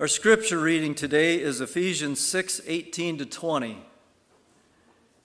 Our 0.00 0.06
scripture 0.06 0.60
reading 0.60 0.94
today 0.94 1.40
is 1.40 1.60
Ephesians 1.60 2.20
6 2.20 2.60
18 2.68 3.18
to 3.18 3.26
20, 3.26 3.78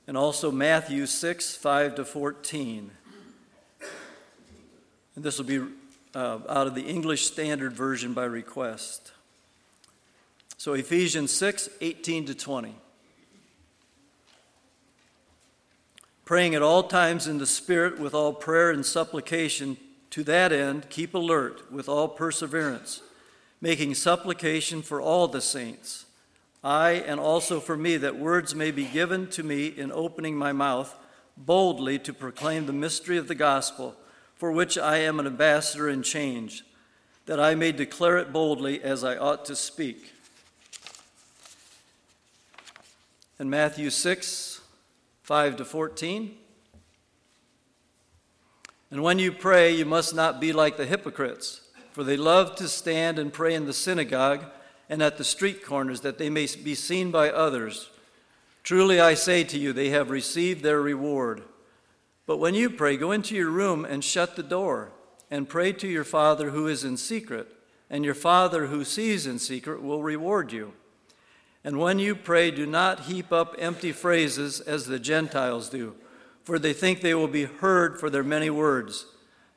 and 0.08 0.18
also 0.18 0.52
Matthew 0.52 1.06
6 1.06 1.56
5 1.56 1.96
to 1.96 2.04
14. 2.04 2.90
And 5.16 5.24
this 5.24 5.38
will 5.38 5.46
be 5.46 5.60
uh, 6.16 6.40
out 6.50 6.66
of 6.66 6.74
the 6.74 6.82
English 6.82 7.28
Standard 7.28 7.74
Version 7.74 8.16
by 8.16 8.26
request. 8.26 9.12
So, 10.58 10.74
Ephesians 10.74 11.32
6 11.32 11.70
18 11.80 12.26
to 12.26 12.34
20. 12.34 12.74
Praying 16.26 16.56
at 16.56 16.64
all 16.64 16.82
times 16.82 17.28
in 17.28 17.38
the 17.38 17.46
Spirit 17.46 18.00
with 18.00 18.16
all 18.16 18.34
prayer 18.34 18.72
and 18.72 18.84
supplication, 18.84 19.78
to 20.10 20.24
that 20.24 20.52
end, 20.52 20.90
keep 20.90 21.14
alert 21.14 21.72
with 21.72 21.88
all 21.88 22.08
perseverance, 22.08 23.04
making 23.64 23.96
supplication 23.96 24.82
for 24.82 25.00
all 25.00 25.26
the 25.26 25.40
saints. 25.40 26.06
I, 26.66 26.92
and 26.92 27.18
also 27.18 27.62
for 27.62 27.78
me, 27.78 27.96
that 27.96 28.20
words 28.20 28.54
may 28.54 28.72
be 28.72 28.84
given 28.84 29.28
to 29.30 29.42
me 29.42 29.68
in 29.68 29.90
opening 29.90 30.36
my 30.36 30.52
mouth 30.52 30.94
boldly 31.38 31.98
to 32.00 32.12
proclaim 32.12 32.66
the 32.66 32.74
mystery 32.74 33.18
of 33.18 33.30
the 33.30 33.36
gospel 33.36 33.96
for 34.36 34.52
which 34.52 34.78
I 34.78 34.98
am 34.98 35.18
an 35.18 35.26
ambassador 35.26 35.88
in 35.88 36.04
change, 36.04 36.66
that 37.26 37.40
I 37.40 37.56
may 37.56 37.72
declare 37.72 38.18
it 38.18 38.34
boldly 38.34 38.84
as 38.84 39.02
I 39.02 39.16
ought 39.16 39.46
to 39.46 39.56
speak. 39.56 40.12
And 43.40 43.50
Matthew 43.50 43.90
6, 43.90 44.60
5 45.22 45.56
to 45.56 45.64
14. 45.64 46.36
And 48.92 49.02
when 49.02 49.20
you 49.20 49.32
pray, 49.32 49.74
you 49.74 49.86
must 49.86 50.14
not 50.14 50.42
be 50.42 50.52
like 50.52 50.76
the 50.76 50.86
hypocrites, 50.86 51.62
for 51.94 52.04
they 52.04 52.18
love 52.18 52.56
to 52.56 52.68
stand 52.68 53.18
and 53.18 53.32
pray 53.32 53.54
in 53.54 53.66
the 53.66 53.74
synagogue 53.74 54.46
and 54.90 55.02
at 55.02 55.18
the 55.18 55.24
street 55.24 55.64
corners, 55.64 56.02
that 56.02 56.18
they 56.18 56.30
may 56.30 56.48
be 56.64 56.76
seen 56.76 57.12
by 57.12 57.30
others. 57.30 57.90
Truly 58.64 59.00
I 59.00 59.14
say 59.14 59.44
to 59.46 59.58
you, 59.58 59.72
they 59.72 59.90
have 59.90 60.10
received 60.10 60.64
their 60.64 60.82
reward. 60.82 61.44
But 62.26 62.38
when 62.38 62.56
you 62.56 62.70
pray, 62.70 62.98
go 62.98 63.12
into 63.12 63.36
your 63.36 63.50
room 63.50 63.86
and 63.86 64.04
shut 64.04 64.36
the 64.36 64.44
door, 64.44 64.92
and 65.30 65.50
pray 65.50 65.72
to 65.74 65.88
your 65.88 66.04
Father 66.04 66.50
who 66.50 66.68
is 66.68 66.84
in 66.84 66.98
secret, 66.98 67.48
and 67.90 68.04
your 68.04 68.14
Father 68.14 68.68
who 68.68 68.84
sees 68.84 69.28
in 69.28 69.40
secret 69.40 69.82
will 69.82 70.02
reward 70.02 70.52
you. 70.52 70.74
And 71.64 71.80
when 71.80 72.00
you 72.00 72.16
pray, 72.16 72.52
do 72.52 72.66
not 72.66 73.02
heap 73.02 73.32
up 73.32 73.56
empty 73.58 73.92
phrases 73.92 74.60
as 74.60 74.86
the 74.86 75.00
Gentiles 75.00 75.70
do, 75.70 75.96
for 76.44 76.60
they 76.60 76.74
think 76.74 77.02
they 77.02 77.14
will 77.14 77.28
be 77.28 77.46
heard 77.46 78.00
for 78.00 78.10
their 78.10 78.24
many 78.24 78.50
words. 78.50 79.06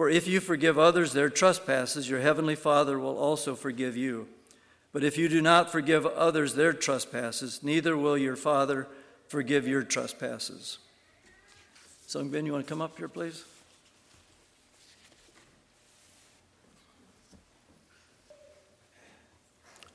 For 0.00 0.08
if 0.08 0.26
you 0.26 0.40
forgive 0.40 0.78
others 0.78 1.12
their 1.12 1.28
trespasses, 1.28 2.08
your 2.08 2.20
heavenly 2.20 2.54
Father 2.54 2.98
will 2.98 3.18
also 3.18 3.54
forgive 3.54 3.98
you. 3.98 4.28
But 4.94 5.04
if 5.04 5.18
you 5.18 5.28
do 5.28 5.42
not 5.42 5.70
forgive 5.70 6.06
others 6.06 6.54
their 6.54 6.72
trespasses, 6.72 7.62
neither 7.62 7.94
will 7.98 8.16
your 8.16 8.34
Father 8.34 8.88
forgive 9.28 9.68
your 9.68 9.82
trespasses. 9.82 10.78
Sung 12.06 12.30
Ben, 12.30 12.46
you 12.46 12.52
want 12.52 12.66
to 12.66 12.68
come 12.70 12.80
up 12.80 12.96
here, 12.96 13.08
please? 13.08 13.44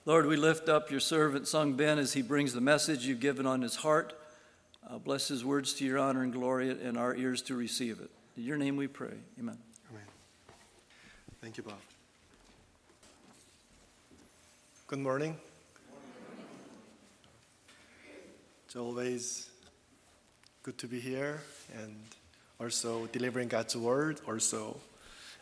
Lord, 0.06 0.28
we 0.28 0.36
lift 0.36 0.70
up 0.70 0.92
your 0.92 1.00
servant, 1.00 1.48
Sung 1.48 1.74
Ben, 1.74 1.98
as 1.98 2.14
he 2.14 2.22
brings 2.22 2.54
the 2.54 2.62
message 2.62 3.08
you've 3.08 3.20
given 3.20 3.48
on 3.48 3.64
his 3.64 3.78
heart. 3.78 4.14
Uh, 4.88 5.00
bless 5.00 5.28
his 5.28 5.44
words 5.44 5.74
to 5.74 5.84
your 5.84 5.98
honor 5.98 6.22
and 6.22 6.32
glory 6.32 6.70
and 6.70 6.96
our 6.96 7.16
ears 7.16 7.42
to 7.42 7.56
receive 7.56 8.00
it. 8.02 8.12
In 8.38 8.44
your 8.44 8.58
name 8.58 8.76
we 8.78 8.86
pray. 8.86 9.16
Amen. 9.40 9.58
Thank 11.46 11.58
you, 11.58 11.64
Bob. 11.64 11.78
Good 14.88 14.98
morning. 14.98 15.38
It's 18.66 18.76
always 18.76 19.52
good 20.64 20.80
to 20.80 20.88
be 20.88 21.00
here 21.00 21.44
and 21.80 21.96
also 22.60 23.06
delivering 23.12 23.48
God's 23.48 23.78
word. 23.78 24.22
Also, 24.28 24.76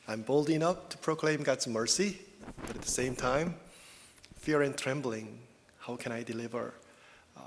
I'm 0.06 0.24
bold 0.24 0.50
enough 0.50 0.90
to 0.90 0.98
proclaim 0.98 1.42
God's 1.42 1.68
mercy, 1.70 2.20
but 2.68 2.76
at 2.76 2.82
the 2.82 2.92
same 2.92 3.16
time, 3.16 3.56
fear 4.36 4.62
and 4.62 4.78
trembling. 4.78 5.40
How 5.80 5.96
can 5.96 6.12
I 6.12 6.22
deliver 6.22 6.74
uh, 7.38 7.44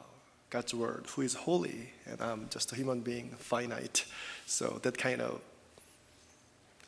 God's 0.48 0.72
word, 0.72 1.04
who 1.14 1.20
is 1.20 1.34
holy, 1.34 1.90
and 2.06 2.22
I'm 2.22 2.48
just 2.48 2.72
a 2.72 2.74
human 2.74 3.00
being, 3.00 3.28
finite. 3.36 4.06
So 4.46 4.80
that 4.82 4.96
kind 4.96 5.20
of 5.20 5.42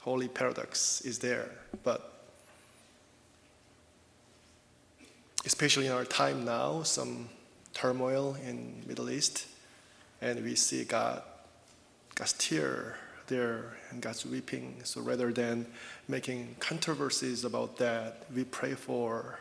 holy 0.00 0.28
paradox 0.28 1.00
is 1.02 1.18
there. 1.18 1.50
But 1.84 2.12
especially 5.44 5.86
in 5.86 5.92
our 5.92 6.04
time 6.04 6.44
now, 6.44 6.82
some 6.82 7.28
turmoil 7.74 8.36
in 8.46 8.82
Middle 8.86 9.10
East, 9.10 9.46
and 10.20 10.42
we 10.42 10.54
see 10.54 10.84
God, 10.84 11.22
God's 12.14 12.32
tear 12.34 12.96
there 13.28 13.76
and 13.90 14.00
God's 14.00 14.26
weeping. 14.26 14.76
So 14.84 15.00
rather 15.00 15.32
than 15.32 15.66
making 16.08 16.56
controversies 16.58 17.44
about 17.44 17.76
that, 17.76 18.24
we 18.34 18.44
pray 18.44 18.74
for 18.74 19.38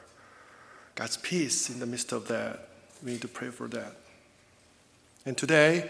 God's 0.96 1.18
peace 1.18 1.70
in 1.70 1.80
the 1.80 1.86
midst 1.86 2.12
of 2.12 2.28
that. 2.28 2.68
We 3.04 3.12
need 3.12 3.22
to 3.22 3.28
pray 3.28 3.50
for 3.50 3.68
that. 3.70 3.96
And 5.26 5.38
today, 5.38 5.90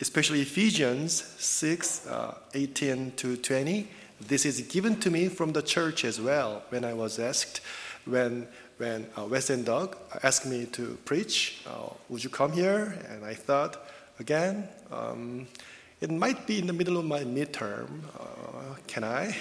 especially 0.00 0.40
Ephesians 0.40 1.22
6 1.38 2.06
uh, 2.06 2.34
18 2.54 3.12
to 3.12 3.36
20, 3.36 3.88
this 4.28 4.44
is 4.44 4.60
given 4.62 4.96
to 5.00 5.10
me 5.10 5.28
from 5.28 5.52
the 5.52 5.62
church 5.62 6.04
as 6.04 6.20
well 6.20 6.62
when 6.70 6.84
I 6.84 6.94
was 6.94 7.18
asked, 7.18 7.60
when, 8.04 8.46
when 8.78 9.06
uh, 9.16 9.24
Wes 9.24 9.50
asked 9.50 10.46
me 10.46 10.66
to 10.66 10.98
preach, 11.04 11.62
uh, 11.66 11.88
would 12.08 12.24
you 12.24 12.30
come 12.30 12.52
here? 12.52 12.98
And 13.08 13.24
I 13.24 13.34
thought, 13.34 13.86
again, 14.18 14.68
um, 14.90 15.46
it 16.00 16.10
might 16.10 16.46
be 16.46 16.58
in 16.58 16.66
the 16.66 16.72
middle 16.72 16.98
of 16.98 17.04
my 17.04 17.20
midterm. 17.20 18.00
Uh, 18.18 18.74
can 18.86 19.04
I? 19.04 19.36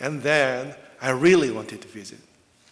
And 0.00 0.22
then 0.22 0.74
I 1.02 1.10
really 1.10 1.50
wanted 1.50 1.82
to 1.82 1.88
visit. 1.88 2.20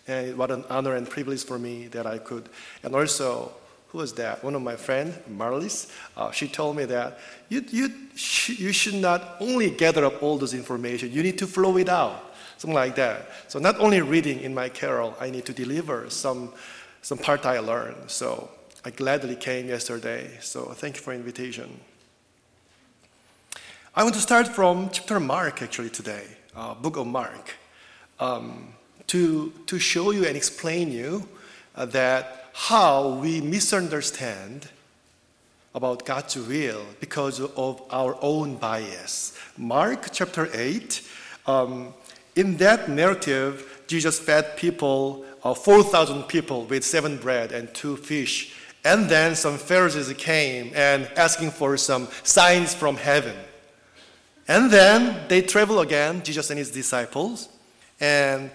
And 0.06 0.36
what 0.36 0.50
an 0.50 0.64
honor 0.70 0.94
and 0.94 1.08
privilege 1.08 1.44
for 1.44 1.58
me 1.58 1.88
that 1.88 2.06
I 2.06 2.18
could. 2.18 2.48
And 2.84 2.94
also, 2.94 3.52
who 3.96 4.00
was 4.02 4.12
that? 4.12 4.44
One 4.44 4.54
of 4.54 4.60
my 4.60 4.76
friends, 4.76 5.16
Marlis. 5.26 5.90
Uh, 6.18 6.30
she 6.30 6.48
told 6.48 6.76
me 6.76 6.84
that 6.84 7.18
you, 7.48 7.64
you, 7.70 7.90
sh- 8.14 8.58
you 8.58 8.70
should 8.70 8.96
not 8.96 9.36
only 9.40 9.70
gather 9.70 10.04
up 10.04 10.22
all 10.22 10.36
this 10.36 10.52
information, 10.52 11.10
you 11.10 11.22
need 11.22 11.38
to 11.38 11.46
flow 11.46 11.78
it 11.78 11.88
out. 11.88 12.34
Something 12.58 12.74
like 12.74 12.94
that. 12.96 13.26
So, 13.48 13.58
not 13.58 13.80
only 13.80 14.02
reading 14.02 14.40
in 14.40 14.54
my 14.54 14.68
carrel, 14.68 15.16
I 15.18 15.30
need 15.30 15.46
to 15.46 15.54
deliver 15.54 16.10
some, 16.10 16.52
some 17.00 17.16
part 17.16 17.46
I 17.46 17.58
learned. 17.58 18.10
So, 18.10 18.50
I 18.84 18.90
gladly 18.90 19.34
came 19.34 19.66
yesterday. 19.66 20.30
So, 20.42 20.64
thank 20.74 20.96
you 20.96 21.02
for 21.02 21.14
invitation. 21.14 21.80
I 23.94 24.02
want 24.02 24.14
to 24.14 24.20
start 24.20 24.46
from 24.46 24.90
chapter 24.90 25.18
Mark 25.20 25.62
actually 25.62 25.88
today, 25.88 26.26
uh, 26.54 26.74
book 26.74 26.98
of 26.98 27.06
Mark. 27.06 27.54
Um, 28.20 28.74
to, 29.06 29.54
to 29.66 29.78
show 29.78 30.10
you 30.10 30.26
and 30.26 30.36
explain 30.36 30.92
you 30.92 31.26
uh, 31.76 31.86
that 31.86 32.45
how 32.58 33.10
we 33.10 33.38
misunderstand 33.42 34.66
about 35.74 36.06
God's 36.06 36.36
will 36.36 36.86
because 37.00 37.38
of 37.38 37.82
our 37.90 38.16
own 38.22 38.56
bias. 38.56 39.36
Mark 39.58 40.08
chapter 40.10 40.48
8, 40.54 41.02
um, 41.46 41.92
in 42.34 42.56
that 42.56 42.88
narrative, 42.88 43.84
Jesus 43.86 44.18
fed 44.18 44.56
people, 44.56 45.26
uh, 45.44 45.52
4,000 45.52 46.22
people 46.22 46.64
with 46.64 46.82
seven 46.82 47.18
bread 47.18 47.52
and 47.52 47.72
two 47.74 47.94
fish. 47.94 48.56
And 48.86 49.06
then 49.10 49.36
some 49.36 49.58
Pharisees 49.58 50.10
came 50.14 50.72
and 50.74 51.10
asking 51.14 51.50
for 51.50 51.76
some 51.76 52.08
signs 52.22 52.72
from 52.72 52.96
heaven. 52.96 53.36
And 54.48 54.70
then 54.70 55.28
they 55.28 55.42
travel 55.42 55.80
again, 55.80 56.22
Jesus 56.22 56.48
and 56.48 56.58
his 56.58 56.70
disciples. 56.70 57.50
And 58.00 58.50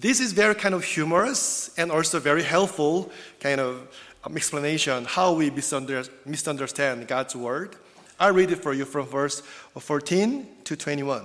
this 0.00 0.20
is 0.20 0.32
very 0.32 0.54
kind 0.54 0.74
of 0.74 0.84
humorous 0.84 1.70
and 1.76 1.90
also 1.90 2.20
very 2.20 2.42
helpful 2.42 3.10
kind 3.40 3.60
of 3.60 3.88
um, 4.24 4.36
explanation 4.36 5.04
how 5.04 5.32
we 5.34 5.50
misunderstand 5.50 7.06
God's 7.08 7.36
word. 7.36 7.76
I 8.18 8.28
read 8.28 8.50
it 8.50 8.62
for 8.62 8.72
you 8.72 8.84
from 8.84 9.06
verse 9.06 9.40
14 9.78 10.46
to 10.64 10.76
21. 10.76 11.24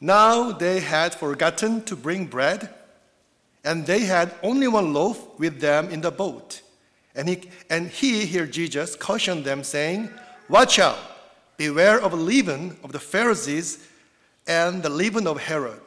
Now 0.00 0.50
they 0.52 0.80
had 0.80 1.14
forgotten 1.14 1.84
to 1.84 1.94
bring 1.94 2.26
bread, 2.26 2.72
and 3.64 3.86
they 3.86 4.00
had 4.00 4.34
only 4.42 4.66
one 4.66 4.94
loaf 4.94 5.38
with 5.38 5.60
them 5.60 5.90
in 5.90 6.00
the 6.00 6.10
boat. 6.10 6.62
And 7.14 7.28
he, 7.28 7.50
and 7.68 7.88
he, 7.88 8.24
here 8.24 8.46
Jesus, 8.46 8.96
cautioned 8.96 9.44
them, 9.44 9.62
saying, 9.62 10.08
Watch 10.48 10.78
out, 10.78 10.98
beware 11.56 12.00
of 12.00 12.12
the 12.12 12.16
leaven 12.16 12.76
of 12.82 12.92
the 12.92 12.98
Pharisees 12.98 13.86
and 14.46 14.82
the 14.82 14.88
leaven 14.88 15.26
of 15.26 15.40
Herod. 15.42 15.80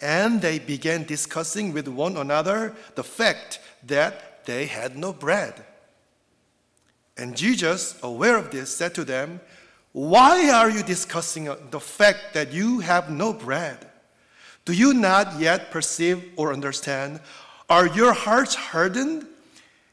And 0.00 0.40
they 0.40 0.58
began 0.58 1.04
discussing 1.04 1.72
with 1.72 1.88
one 1.88 2.16
another 2.16 2.74
the 2.94 3.04
fact 3.04 3.60
that 3.86 4.44
they 4.46 4.66
had 4.66 4.96
no 4.96 5.12
bread. 5.12 5.64
And 7.16 7.36
Jesus, 7.36 7.98
aware 8.02 8.36
of 8.36 8.50
this, 8.50 8.74
said 8.74 8.94
to 8.96 9.04
them, 9.04 9.40
Why 9.92 10.50
are 10.50 10.70
you 10.70 10.82
discussing 10.82 11.48
uh, 11.48 11.56
the 11.70 11.80
fact 11.80 12.34
that 12.34 12.52
you 12.52 12.80
have 12.80 13.10
no 13.10 13.32
bread? 13.32 13.86
Do 14.64 14.72
you 14.72 14.94
not 14.94 15.38
yet 15.38 15.70
perceive 15.70 16.32
or 16.36 16.52
understand? 16.52 17.20
Are 17.68 17.86
your 17.86 18.12
hearts 18.12 18.54
hardened? 18.54 19.26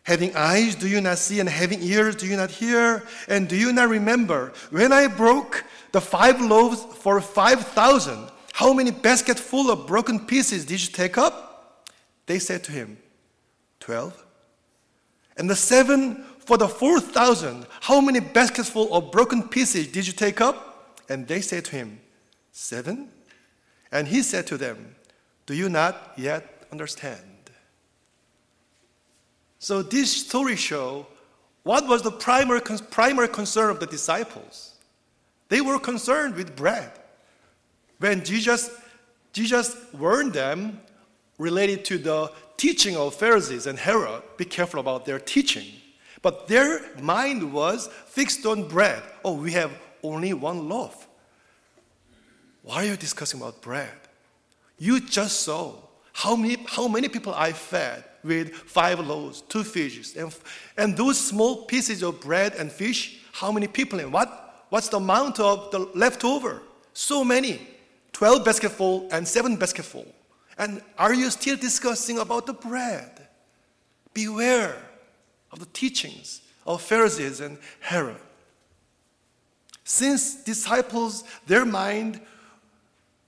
Having 0.03 0.35
eyes, 0.35 0.75
do 0.75 0.87
you 0.87 0.99
not 0.99 1.19
see? 1.19 1.39
And 1.39 1.47
having 1.47 1.83
ears, 1.83 2.15
do 2.15 2.25
you 2.25 2.35
not 2.35 2.49
hear? 2.49 3.03
And 3.27 3.47
do 3.47 3.55
you 3.55 3.71
not 3.71 3.89
remember 3.89 4.51
when 4.71 4.91
I 4.91 5.07
broke 5.07 5.63
the 5.91 6.01
five 6.01 6.41
loaves 6.41 6.83
for 6.83 7.21
5,000? 7.21 8.29
How 8.61 8.73
many 8.73 8.91
baskets 8.91 9.41
full 9.41 9.71
of 9.71 9.87
broken 9.87 10.19
pieces 10.19 10.65
did 10.65 10.83
you 10.83 10.89
take 10.89 11.17
up? 11.17 11.89
They 12.27 12.37
said 12.37 12.63
to 12.65 12.71
him, 12.71 12.99
Twelve. 13.79 14.23
And 15.35 15.49
the 15.49 15.55
seven 15.55 16.23
for 16.45 16.59
the 16.59 16.67
4,000, 16.67 17.65
how 17.79 17.99
many 18.01 18.19
baskets 18.19 18.69
full 18.69 18.93
of 18.93 19.11
broken 19.11 19.41
pieces 19.47 19.87
did 19.87 20.05
you 20.05 20.13
take 20.13 20.41
up? 20.41 20.99
And 21.09 21.27
they 21.27 21.41
said 21.41 21.65
to 21.65 21.75
him, 21.75 22.01
Seven. 22.51 23.09
And 23.91 24.07
he 24.07 24.21
said 24.21 24.45
to 24.45 24.57
them, 24.57 24.95
Do 25.47 25.55
you 25.55 25.67
not 25.67 26.13
yet 26.15 26.67
understand? 26.71 27.49
So 29.57 29.81
this 29.81 30.15
story 30.27 30.55
show 30.55 31.07
what 31.63 31.87
was 31.87 32.03
the 32.03 32.11
primary, 32.11 32.61
primary 32.91 33.29
concern 33.29 33.71
of 33.71 33.79
the 33.79 33.87
disciples. 33.87 34.75
They 35.49 35.61
were 35.61 35.79
concerned 35.79 36.35
with 36.35 36.55
bread. 36.55 36.91
When 38.01 38.25
Jesus, 38.25 38.71
Jesus 39.31 39.77
warned 39.93 40.33
them 40.33 40.81
related 41.37 41.85
to 41.85 41.99
the 41.99 42.31
teaching 42.57 42.97
of 42.97 43.13
Pharisees 43.13 43.67
and 43.67 43.77
Herod, 43.77 44.23
be 44.37 44.45
careful 44.45 44.79
about 44.79 45.05
their 45.05 45.19
teaching. 45.19 45.67
But 46.23 46.47
their 46.47 46.81
mind 46.99 47.53
was 47.53 47.89
fixed 48.07 48.43
on 48.47 48.67
bread. 48.67 49.03
Oh, 49.23 49.35
we 49.35 49.51
have 49.51 49.71
only 50.01 50.33
one 50.33 50.67
loaf. 50.67 51.07
Why 52.63 52.77
are 52.77 52.85
you 52.87 52.97
discussing 52.97 53.39
about 53.39 53.61
bread? 53.61 53.93
You 54.79 54.99
just 54.99 55.41
saw 55.41 55.75
how 56.11 56.35
many, 56.35 56.57
how 56.67 56.87
many 56.87 57.07
people 57.07 57.35
I 57.35 57.51
fed 57.53 58.03
with 58.23 58.51
five 58.51 58.99
loaves, 58.99 59.41
two 59.41 59.63
fishes, 59.63 60.15
and, 60.15 60.35
and 60.75 60.97
those 60.97 61.19
small 61.19 61.65
pieces 61.65 62.01
of 62.01 62.19
bread 62.19 62.55
and 62.55 62.71
fish, 62.71 63.19
how 63.31 63.51
many 63.51 63.67
people 63.67 63.99
and 63.99 64.11
what, 64.11 64.65
what's 64.69 64.89
the 64.89 64.97
amount 64.97 65.39
of 65.39 65.69
the 65.69 65.79
leftover? 65.93 66.63
So 66.93 67.23
many. 67.23 67.67
12 68.13 68.45
basketful 68.45 69.07
and 69.11 69.27
7 69.27 69.55
basketful. 69.55 70.05
And 70.57 70.81
are 70.97 71.13
you 71.13 71.29
still 71.29 71.57
discussing 71.57 72.19
about 72.19 72.45
the 72.45 72.53
bread? 72.53 73.27
Beware 74.13 74.75
of 75.51 75.59
the 75.59 75.65
teachings 75.67 76.41
of 76.65 76.81
Pharisees 76.81 77.39
and 77.39 77.57
Herod. 77.79 78.17
Since 79.83 80.43
disciples, 80.43 81.23
their 81.47 81.65
mind 81.65 82.21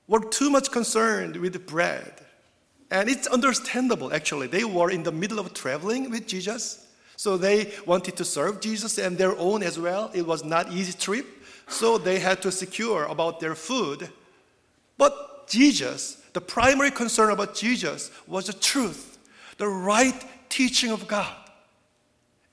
were 0.07 0.19
too 0.19 0.49
much 0.49 0.71
concerned 0.71 1.37
with 1.37 1.65
bread. 1.65 2.13
And 2.91 3.09
it's 3.09 3.27
understandable, 3.27 4.13
actually. 4.13 4.47
They 4.47 4.63
were 4.63 4.91
in 4.91 5.03
the 5.03 5.11
middle 5.11 5.39
of 5.39 5.53
traveling 5.53 6.11
with 6.11 6.27
Jesus. 6.27 6.85
So 7.15 7.37
they 7.37 7.73
wanted 7.85 8.15
to 8.17 8.25
serve 8.25 8.61
Jesus 8.61 8.97
and 8.97 9.17
their 9.17 9.35
own 9.37 9.63
as 9.63 9.79
well. 9.79 10.11
It 10.13 10.27
was 10.27 10.43
not 10.43 10.71
easy 10.71 10.93
trip. 10.93 11.25
So 11.67 11.97
they 11.97 12.19
had 12.19 12.41
to 12.43 12.51
secure 12.51 13.05
about 13.05 13.39
their 13.39 13.55
food. 13.55 14.09
But 15.03 15.49
Jesus, 15.49 16.23
the 16.31 16.39
primary 16.39 16.89
concern 16.89 17.29
about 17.29 17.55
Jesus 17.55 18.09
was 18.25 18.47
the 18.47 18.53
truth, 18.53 19.17
the 19.57 19.67
right 19.67 20.15
teaching 20.47 20.91
of 20.91 21.09
God. 21.09 21.35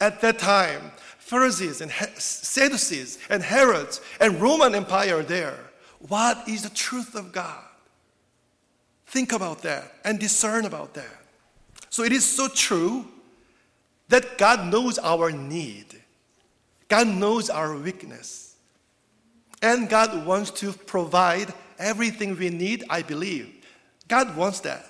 At 0.00 0.20
that 0.23 0.41
time, 0.41 0.91
Pharisees 1.19 1.81
and 1.81 1.93
Sadducees 1.93 3.19
and 3.29 3.41
Herods 3.41 4.00
and 4.20 4.41
Roman 4.41 4.75
Empire 4.75 5.23
there. 5.23 5.61
What 6.08 6.49
is 6.49 6.62
the 6.62 6.70
truth 6.70 7.14
of 7.14 7.31
God? 7.31 7.62
Think 9.06 9.31
about 9.31 9.62
that 9.62 9.93
and 10.05 10.19
discern 10.19 10.64
about 10.64 10.94
that. 10.94 11.17
So 11.88 12.02
it 12.02 12.11
is 12.11 12.25
so 12.25 12.49
true 12.49 13.06
that 14.08 14.38
God 14.38 14.67
knows 14.73 14.99
our 14.99 15.31
need. 15.31 15.87
God 16.88 17.06
knows 17.06 17.49
our 17.49 17.76
weakness. 17.76 18.56
And 19.62 19.88
God 19.88 20.26
wants 20.26 20.50
to 20.62 20.73
provide 20.73 21.55
everything 21.80 22.36
we 22.36 22.50
need, 22.50 22.84
I 22.88 23.02
believe. 23.02 23.52
God 24.06 24.36
wants 24.36 24.60
that. 24.60 24.86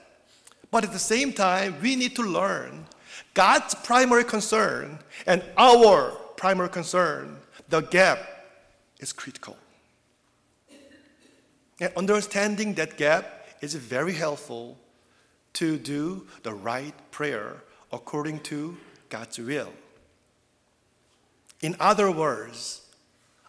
But 0.71 0.85
at 0.85 0.93
the 0.93 0.99
same 0.99 1.33
time, 1.33 1.77
we 1.81 1.97
need 1.97 2.15
to 2.17 2.23
learn 2.23 2.87
God's 3.35 3.75
primary 3.75 4.25
concern 4.25 4.99
and 5.27 5.43
our 5.57 6.11
primary 6.37 6.69
concern, 6.69 7.37
the 7.69 7.81
gap 7.81 8.19
is 8.99 9.13
critical. 9.13 9.57
And 11.81 11.93
understanding 11.97 12.75
that 12.75 12.97
gap 12.97 13.47
is 13.61 13.75
very 13.75 14.13
helpful 14.13 14.77
to 15.55 15.79
do 15.79 16.27
the 16.43 16.53
right 16.53 16.95
prayer 17.11 17.63
according 17.93 18.41
to 18.41 18.77
God's 19.09 19.39
will. 19.39 19.73
In 21.61 21.77
other 21.81 22.11
words, 22.11 22.83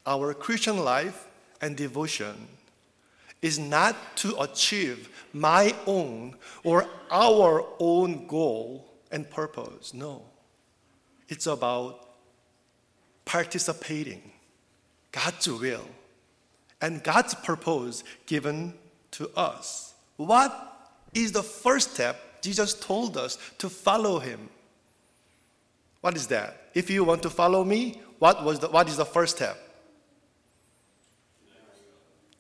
our 0.06 0.34
Christian 0.34 0.84
life 0.84 1.28
and 1.62 1.78
devotion 1.78 2.48
is 3.42 3.58
not 3.58 3.96
to 4.18 4.40
achieve 4.40 5.10
my 5.34 5.76
own 5.86 6.36
or 6.64 6.88
our 7.10 7.66
own 7.80 8.28
goal 8.28 8.92
and 9.12 9.30
purpose. 9.30 9.94
No. 9.94 10.24
It's 11.28 11.48
about 11.48 12.08
participating 13.26 14.22
God's 15.12 15.48
will 15.48 15.86
and 16.82 17.04
God's 17.04 17.34
purpose 17.36 18.04
given 18.26 18.74
to 19.12 19.30
us. 19.36 19.94
What 20.18 20.52
is 21.14 21.32
the 21.32 21.44
first 21.44 21.94
step 21.94 22.42
Jesus 22.42 22.74
told 22.74 23.18
us 23.18 23.38
to 23.60 23.70
follow 23.70 24.20
him? 24.20 24.50
What 26.02 26.16
is 26.16 26.28
that? 26.28 26.70
If 26.74 26.90
you 26.90 27.04
want 27.04 27.22
to 27.24 27.30
follow 27.30 27.64
me, 27.64 28.02
what, 28.20 28.44
was 28.44 28.60
the, 28.60 28.68
what 28.68 28.88
is 28.90 28.98
the 28.98 29.06
first 29.06 29.36
step? 29.38 29.58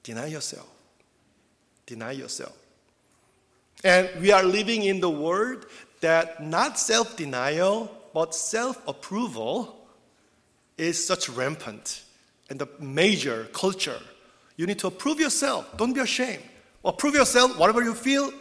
Deny 0.04 0.28
yourself. 0.28 0.68
Deny 1.92 2.14
yourself. 2.14 2.56
And 3.84 4.10
we 4.22 4.32
are 4.32 4.44
living 4.44 4.84
in 4.84 5.02
the 5.02 5.10
world 5.10 5.66
that 6.00 6.42
not 6.42 6.80
self 6.80 7.18
denial, 7.18 7.92
but 8.14 8.34
self 8.34 8.82
approval 8.88 9.76
is 10.78 11.06
such 11.06 11.28
rampant 11.28 12.04
in 12.50 12.58
the 12.58 12.70
major 12.80 13.50
culture. 13.52 14.00
You 14.56 14.68
need 14.68 14.80
to 14.80 14.88
approve 14.88 15.20
yourself. 15.20 15.76
Don't 15.76 15.92
be 15.92 16.00
ashamed. 16.00 16.44
Approve 16.86 17.14
yourself, 17.14 17.60
whatever 17.60 17.84
you 17.84 17.94
feel, 17.94 18.32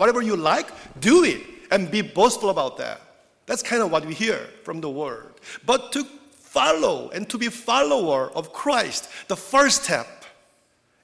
whatever 0.00 0.20
you 0.20 0.34
like, 0.34 0.66
do 0.98 1.22
it 1.22 1.42
and 1.70 1.88
be 1.88 2.02
boastful 2.02 2.50
about 2.50 2.76
that. 2.78 3.00
That's 3.46 3.62
kind 3.62 3.82
of 3.82 3.92
what 3.92 4.04
we 4.04 4.14
hear 4.14 4.48
from 4.64 4.80
the 4.80 4.90
word. 4.90 5.34
But 5.64 5.92
to 5.92 6.02
follow 6.32 7.10
and 7.10 7.30
to 7.30 7.38
be 7.38 7.50
follower 7.50 8.32
of 8.34 8.52
Christ, 8.52 9.08
the 9.28 9.36
first 9.36 9.84
step 9.84 10.24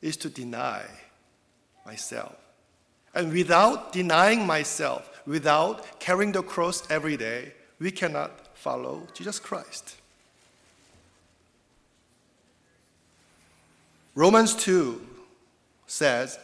is 0.01 0.17
to 0.17 0.29
deny 0.29 0.83
myself. 1.85 2.37
And 3.15 3.33
without 3.33 3.93
denying 3.93 4.47
myself, 4.47 5.23
without 5.27 6.01
carrying 6.01 6.33
the 6.33 6.43
cross 6.43 6.89
every 6.91 7.17
day, 7.17 7.53
we 7.79 7.91
cannot 7.91 8.57
follow 8.57 9.07
Jesus 9.13 9.39
Christ. 9.39 9.97
Romans 14.15 14.55
2 14.55 15.01
says, 15.87 16.39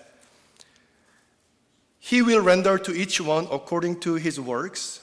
He 1.99 2.23
will 2.23 2.40
render 2.40 2.78
to 2.78 2.92
each 2.95 3.21
one 3.21 3.47
according 3.50 4.00
to 4.00 4.14
his 4.14 4.40
works. 4.40 5.00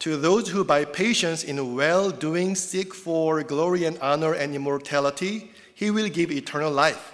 To 0.00 0.16
those 0.16 0.48
who 0.48 0.64
by 0.64 0.84
patience 0.84 1.44
in 1.44 1.74
well 1.74 2.10
doing 2.10 2.54
seek 2.54 2.92
for 2.92 3.42
glory 3.42 3.84
and 3.84 3.98
honor 4.00 4.34
and 4.34 4.54
immortality, 4.54 5.52
he 5.74 5.90
will 5.90 6.08
give 6.08 6.30
eternal 6.30 6.70
life. 6.70 7.13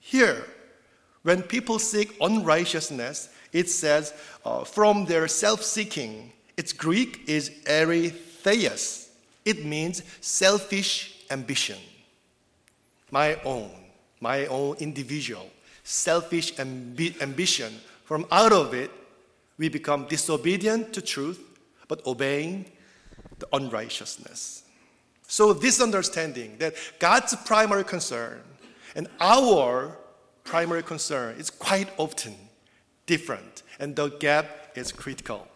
Here, 0.00 0.44
when 1.22 1.42
people 1.42 1.78
seek 1.78 2.16
unrighteousness, 2.20 3.28
it 3.52 3.68
says, 3.68 4.14
uh, 4.44 4.64
from 4.64 5.04
their 5.04 5.28
self 5.28 5.62
seeking. 5.62 6.32
Its 6.56 6.72
Greek 6.72 7.22
is 7.26 7.50
eritheus. 7.64 9.08
It 9.44 9.64
means 9.64 10.02
selfish 10.20 11.24
ambition. 11.30 11.78
My 13.10 13.40
own, 13.44 13.70
my 14.20 14.46
own 14.46 14.76
individual, 14.78 15.50
selfish 15.84 16.54
ambi- 16.54 17.20
ambition. 17.22 17.72
From 18.04 18.26
out 18.30 18.52
of 18.52 18.74
it, 18.74 18.90
we 19.58 19.68
become 19.68 20.06
disobedient 20.06 20.92
to 20.92 21.02
truth, 21.02 21.40
but 21.88 22.06
obeying 22.06 22.66
the 23.38 23.48
unrighteousness. 23.52 24.64
So, 25.26 25.52
this 25.52 25.80
understanding 25.80 26.56
that 26.58 26.74
God's 26.98 27.34
primary 27.36 27.84
concern 27.84 28.40
and 28.94 29.08
our 29.20 29.96
primary 30.44 30.82
concern 30.82 31.36
is 31.36 31.50
quite 31.50 31.88
often 31.96 32.34
different, 33.06 33.62
and 33.78 33.96
the 33.96 34.08
gap 34.18 34.72
is 34.74 34.92
critical. 34.92 35.46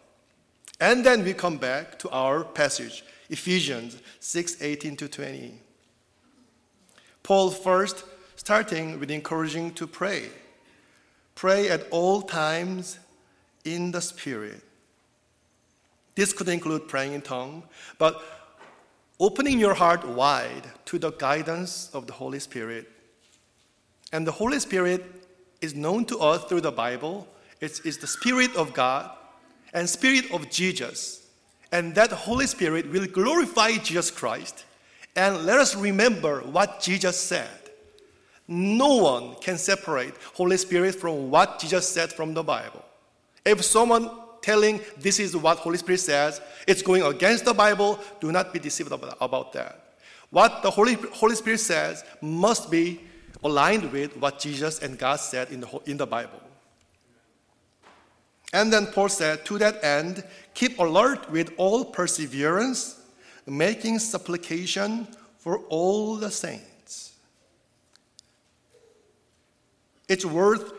And 0.81 1.05
then 1.05 1.25
we 1.25 1.35
come 1.35 1.57
back 1.57 1.99
to 2.01 2.11
our 2.11 2.45
passage, 2.45 3.05
Ephesians 3.31 3.99
6 4.21 4.61
18 4.61 4.97
to 4.97 5.09
20. 5.09 5.55
Paul 7.23 7.51
first 7.51 8.05
starting 8.37 9.01
with 9.01 9.11
encouraging 9.11 9.73
to 9.75 9.87
pray. 9.87 10.29
Pray 11.35 11.69
at 11.69 11.87
all 11.91 12.23
times 12.23 12.99
in 13.65 13.91
the 13.91 14.01
Spirit. 14.01 14.63
This 16.15 16.33
could 16.33 16.49
include 16.49 16.87
praying 16.87 17.15
in 17.15 17.23
tongue, 17.23 17.65
but 17.99 18.23
opening 19.19 19.59
your 19.59 19.75
heart 19.75 20.07
wide 20.07 20.65
to 20.85 20.99
the 20.99 21.13
guidance 21.13 21.91
of 21.93 22.07
the 22.07 22.13
Holy 22.13 22.39
Spirit. 22.39 22.91
And 24.15 24.25
the 24.25 24.31
Holy 24.31 24.61
Spirit 24.61 25.05
is 25.61 25.75
known 25.75 26.05
to 26.05 26.19
us 26.21 26.45
through 26.45 26.61
the 26.61 26.71
Bible. 26.71 27.27
It's, 27.61 27.81
it's 27.81 27.97
the 27.97 28.07
Spirit 28.07 28.55
of 28.55 28.73
God 28.73 29.11
and 29.73 29.91
Spirit 29.91 30.31
of 30.31 30.49
Jesus. 30.49 31.27
And 31.73 31.97
that 31.97 32.13
Holy 32.13 32.47
Spirit 32.47 32.89
will 32.93 33.07
glorify 33.07 33.73
Jesus 33.79 34.13
Christ. 34.13 34.67
And 35.17 35.45
let 35.45 35.59
us 35.59 35.75
remember 35.75 36.43
what 36.43 36.81
Jesus 36.81 37.19
said. 37.19 37.49
No 38.47 38.99
one 38.99 39.35
can 39.41 39.59
separate 39.59 40.15
Holy 40.35 40.59
Spirit 40.59 40.95
from 40.95 41.29
what 41.29 41.59
Jesus 41.59 41.89
said 41.89 42.13
from 42.13 42.35
the 42.35 42.45
Bible. 42.45 42.85
If 43.45 43.65
someone 43.65 44.09
telling 44.43 44.81
this 44.97 45.19
is 45.19 45.37
what 45.37 45.59
Holy 45.59 45.79
Spirit 45.79 45.99
says, 45.99 46.41
it's 46.69 46.83
going 46.83 47.03
against 47.03 47.47
the 47.47 47.55
Bible, 47.55 47.99
do 48.21 48.31
not 48.31 48.53
be 48.53 48.61
deceived 48.61 48.93
about, 48.93 49.53
that. 49.55 49.97
What 50.31 50.63
the 50.63 50.71
Holy, 50.71 50.95
Holy 50.95 51.35
Spirit 51.35 51.59
says 51.59 52.05
must 52.21 52.71
be 52.71 53.01
aligned 53.45 53.93
with 53.93 54.17
what 54.17 54.41
Jesus 54.41 54.79
and 54.81 54.99
God 54.99 55.17
said 55.17 55.51
in 55.51 55.61
the, 55.61 55.81
in 55.87 55.97
the 55.99 56.07
Bible. 56.07 56.41
And 58.53 58.73
then 58.73 58.87
Paul 58.87 59.09
said, 59.09 59.45
To 59.47 59.59
that 59.59 59.83
end, 59.85 60.25
keep 60.55 60.79
alert 60.79 61.31
with 61.31 61.53
all 61.57 61.85
perseverance, 61.85 63.01
making 63.47 63.99
supplication 63.99 65.09
for 65.39 65.59
all 65.69 66.17
the 66.17 66.31
saints. 66.31 67.13
It's 70.09 70.25
worth 70.25 70.73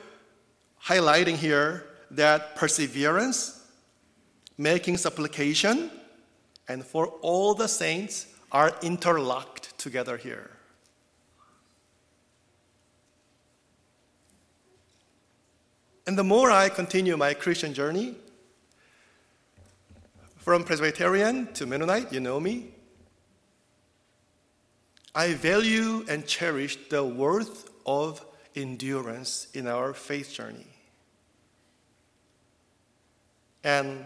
highlighting 0.83 1.35
here 1.35 1.85
that 2.11 2.55
perseverance, 2.55 3.61
making 4.57 4.97
supplication, 4.97 5.91
and 6.67 6.83
for 6.85 7.07
all 7.21 7.53
the 7.53 7.67
saints 7.67 8.27
are 8.51 8.73
interlocked 8.81 9.77
together 9.77 10.17
here. 10.17 10.54
And 16.07 16.17
the 16.17 16.23
more 16.23 16.51
I 16.51 16.69
continue 16.69 17.17
my 17.17 17.33
Christian 17.33 17.73
journey, 17.73 18.15
from 20.37 20.63
Presbyterian 20.63 21.51
to 21.53 21.65
Mennonite, 21.65 22.13
you 22.13 22.19
know 22.19 22.39
me, 22.39 22.67
I 25.15 25.33
value 25.33 26.05
and 26.07 26.27
cherish 26.27 26.77
the 26.89 27.03
worth 27.03 27.71
of 27.85 28.23
endurance 28.55 29.47
in 29.55 29.65
our 29.65 29.93
faith 29.93 30.31
journey. 30.31 30.67
And 33.63 34.05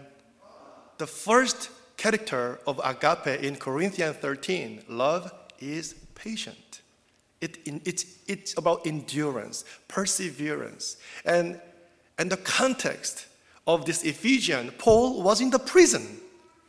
the 0.96 1.06
first 1.06 1.68
character 1.98 2.60
of 2.66 2.80
agape 2.82 3.42
in 3.42 3.56
Corinthians 3.56 4.16
13, 4.16 4.84
love 4.88 5.30
is 5.58 5.94
patient. 6.14 6.80
It, 7.42 7.58
it's, 7.66 8.06
it's 8.26 8.56
about 8.56 8.86
endurance, 8.86 9.66
perseverance. 9.88 10.96
And, 11.26 11.60
and 12.20 12.30
the 12.30 12.36
context 12.36 13.26
of 13.66 13.86
this 13.86 14.04
Ephesian, 14.04 14.70
Paul 14.76 15.22
was 15.22 15.40
in 15.40 15.48
the 15.48 15.58
prison. 15.58 16.20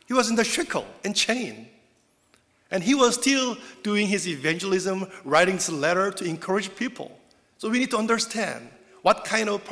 He 0.06 0.14
was 0.14 0.30
in 0.30 0.36
the 0.36 0.44
shackle 0.44 0.86
and 1.04 1.14
chain. 1.14 1.68
And 2.70 2.82
he 2.82 2.94
was 2.94 3.16
still 3.16 3.58
doing 3.82 4.06
his 4.06 4.26
evangelism, 4.26 5.06
writing 5.24 5.56
this 5.56 5.68
letter 5.70 6.10
to 6.10 6.24
encourage 6.24 6.74
people. 6.74 7.20
So 7.58 7.68
we 7.68 7.80
need 7.80 7.90
to 7.90 7.98
understand 7.98 8.66
what 9.02 9.26
kind 9.26 9.50
of 9.50 9.62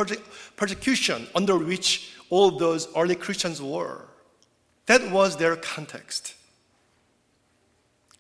persecution 0.55 1.27
under 1.35 1.57
which 1.57 2.15
all 2.29 2.51
those 2.51 2.95
early 2.95 3.15
Christians 3.15 3.63
were. 3.63 4.05
That 4.85 5.11
was 5.11 5.39
their 5.39 5.57
context. 5.57 6.35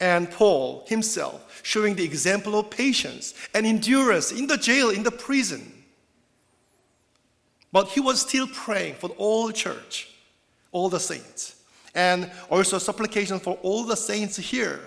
And 0.00 0.30
Paul 0.30 0.86
himself 0.86 1.60
showing 1.62 1.94
the 1.94 2.04
example 2.04 2.58
of 2.58 2.70
patience 2.70 3.34
and 3.52 3.66
endurance 3.66 4.32
in 4.32 4.46
the 4.46 4.56
jail, 4.56 4.88
in 4.88 5.02
the 5.02 5.10
prison. 5.10 5.79
But 7.72 7.88
he 7.88 8.00
was 8.00 8.20
still 8.20 8.46
praying 8.48 8.94
for 8.94 9.10
all 9.10 9.46
the 9.46 9.52
church, 9.52 10.08
all 10.72 10.88
the 10.88 11.00
saints, 11.00 11.62
and 11.94 12.30
also 12.50 12.78
supplication 12.78 13.38
for 13.38 13.58
all 13.62 13.84
the 13.84 13.96
saints 13.96 14.36
here. 14.36 14.80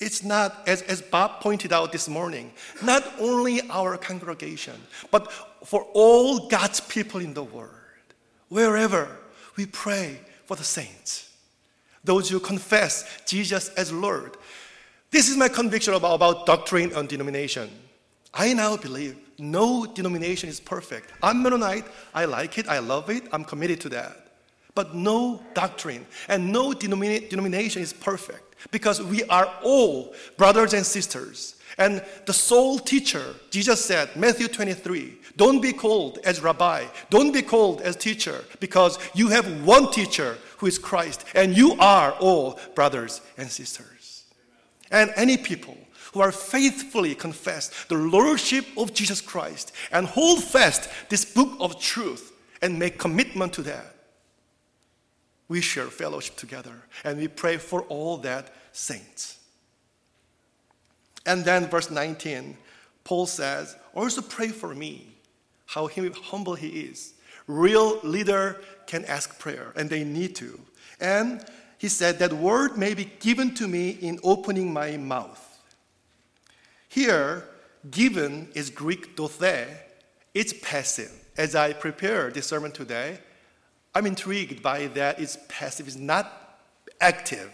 It's 0.00 0.22
not, 0.22 0.62
as, 0.66 0.82
as 0.82 1.02
Bob 1.02 1.40
pointed 1.40 1.72
out 1.72 1.90
this 1.90 2.08
morning, 2.08 2.52
not 2.82 3.04
only 3.18 3.68
our 3.68 3.96
congregation, 3.96 4.74
but 5.10 5.32
for 5.64 5.82
all 5.92 6.48
God's 6.48 6.80
people 6.80 7.20
in 7.20 7.34
the 7.34 7.42
world. 7.42 7.72
Wherever 8.48 9.08
we 9.56 9.66
pray 9.66 10.20
for 10.46 10.56
the 10.56 10.64
saints, 10.64 11.34
those 12.04 12.30
who 12.30 12.38
confess 12.38 13.20
Jesus 13.26 13.68
as 13.70 13.92
Lord. 13.92 14.36
This 15.10 15.28
is 15.28 15.36
my 15.36 15.48
conviction 15.48 15.94
about, 15.94 16.14
about 16.14 16.46
doctrine 16.46 16.92
and 16.92 17.08
denomination. 17.08 17.68
I 18.32 18.54
now 18.54 18.76
believe 18.76 19.16
no 19.38 19.86
denomination 19.86 20.48
is 20.48 20.60
perfect. 20.60 21.12
I'm 21.22 21.42
Mennonite. 21.42 21.86
I 22.14 22.24
like 22.24 22.58
it. 22.58 22.68
I 22.68 22.78
love 22.80 23.08
it. 23.08 23.24
I'm 23.32 23.44
committed 23.44 23.80
to 23.82 23.88
that. 23.90 24.26
But 24.74 24.94
no 24.94 25.42
doctrine 25.54 26.06
and 26.28 26.52
no 26.52 26.72
denomination 26.72 27.82
is 27.82 27.92
perfect 27.92 28.48
because 28.70 29.02
we 29.02 29.24
are 29.24 29.52
all 29.62 30.14
brothers 30.36 30.74
and 30.74 30.84
sisters. 30.84 31.56
And 31.78 32.04
the 32.26 32.32
sole 32.32 32.78
teacher, 32.78 33.34
Jesus 33.50 33.84
said, 33.84 34.14
Matthew 34.16 34.48
23, 34.48 35.18
don't 35.36 35.60
be 35.60 35.72
called 35.72 36.18
as 36.24 36.40
rabbi, 36.40 36.86
don't 37.10 37.32
be 37.32 37.42
called 37.42 37.80
as 37.82 37.94
teacher, 37.94 38.44
because 38.58 38.98
you 39.14 39.28
have 39.28 39.64
one 39.64 39.90
teacher 39.92 40.38
who 40.56 40.66
is 40.66 40.78
Christ, 40.78 41.24
and 41.34 41.56
you 41.56 41.74
are 41.78 42.12
all 42.14 42.58
brothers 42.74 43.20
and 43.36 43.48
sisters. 43.48 44.24
And 44.90 45.12
any 45.14 45.36
people 45.36 45.76
who 46.18 46.24
are 46.24 46.32
faithfully 46.32 47.14
confess 47.14 47.84
the 47.84 47.94
lordship 47.94 48.66
of 48.76 48.92
Jesus 48.92 49.20
Christ 49.20 49.70
and 49.92 50.04
hold 50.04 50.42
fast 50.42 50.90
this 51.08 51.24
book 51.24 51.56
of 51.60 51.80
truth 51.80 52.32
and 52.60 52.76
make 52.76 52.98
commitment 52.98 53.52
to 53.52 53.62
that, 53.62 53.94
we 55.46 55.60
share 55.60 55.86
fellowship 55.86 56.34
together 56.34 56.74
and 57.04 57.18
we 57.18 57.28
pray 57.28 57.56
for 57.56 57.82
all 57.82 58.16
that 58.16 58.52
saints. 58.72 59.38
And 61.24 61.44
then, 61.44 61.68
verse 61.68 61.88
19, 61.88 62.56
Paul 63.04 63.26
says, 63.26 63.76
Also 63.94 64.20
pray 64.20 64.48
for 64.48 64.74
me, 64.74 65.14
how 65.66 65.86
humble 65.86 66.56
he 66.56 66.80
is. 66.80 67.14
Real 67.46 68.00
leader 68.02 68.60
can 68.88 69.04
ask 69.04 69.38
prayer, 69.38 69.72
and 69.76 69.88
they 69.88 70.02
need 70.02 70.34
to. 70.36 70.58
And 71.00 71.44
he 71.78 71.88
said, 71.88 72.18
That 72.18 72.32
word 72.32 72.76
may 72.76 72.94
be 72.94 73.04
given 73.20 73.54
to 73.54 73.68
me 73.68 73.90
in 73.90 74.18
opening 74.24 74.72
my 74.72 74.96
mouth. 74.96 75.47
Here, 76.88 77.44
given 77.90 78.48
is 78.54 78.70
Greek 78.70 79.14
dothe. 79.16 79.68
It's 80.34 80.54
passive. 80.62 81.12
As 81.36 81.54
I 81.54 81.72
prepare 81.72 82.30
this 82.30 82.46
sermon 82.46 82.72
today, 82.72 83.18
I'm 83.94 84.06
intrigued 84.06 84.62
by 84.62 84.86
that 84.88 85.20
it's 85.20 85.38
passive, 85.48 85.86
it's 85.86 85.96
not 85.96 86.58
active. 87.00 87.50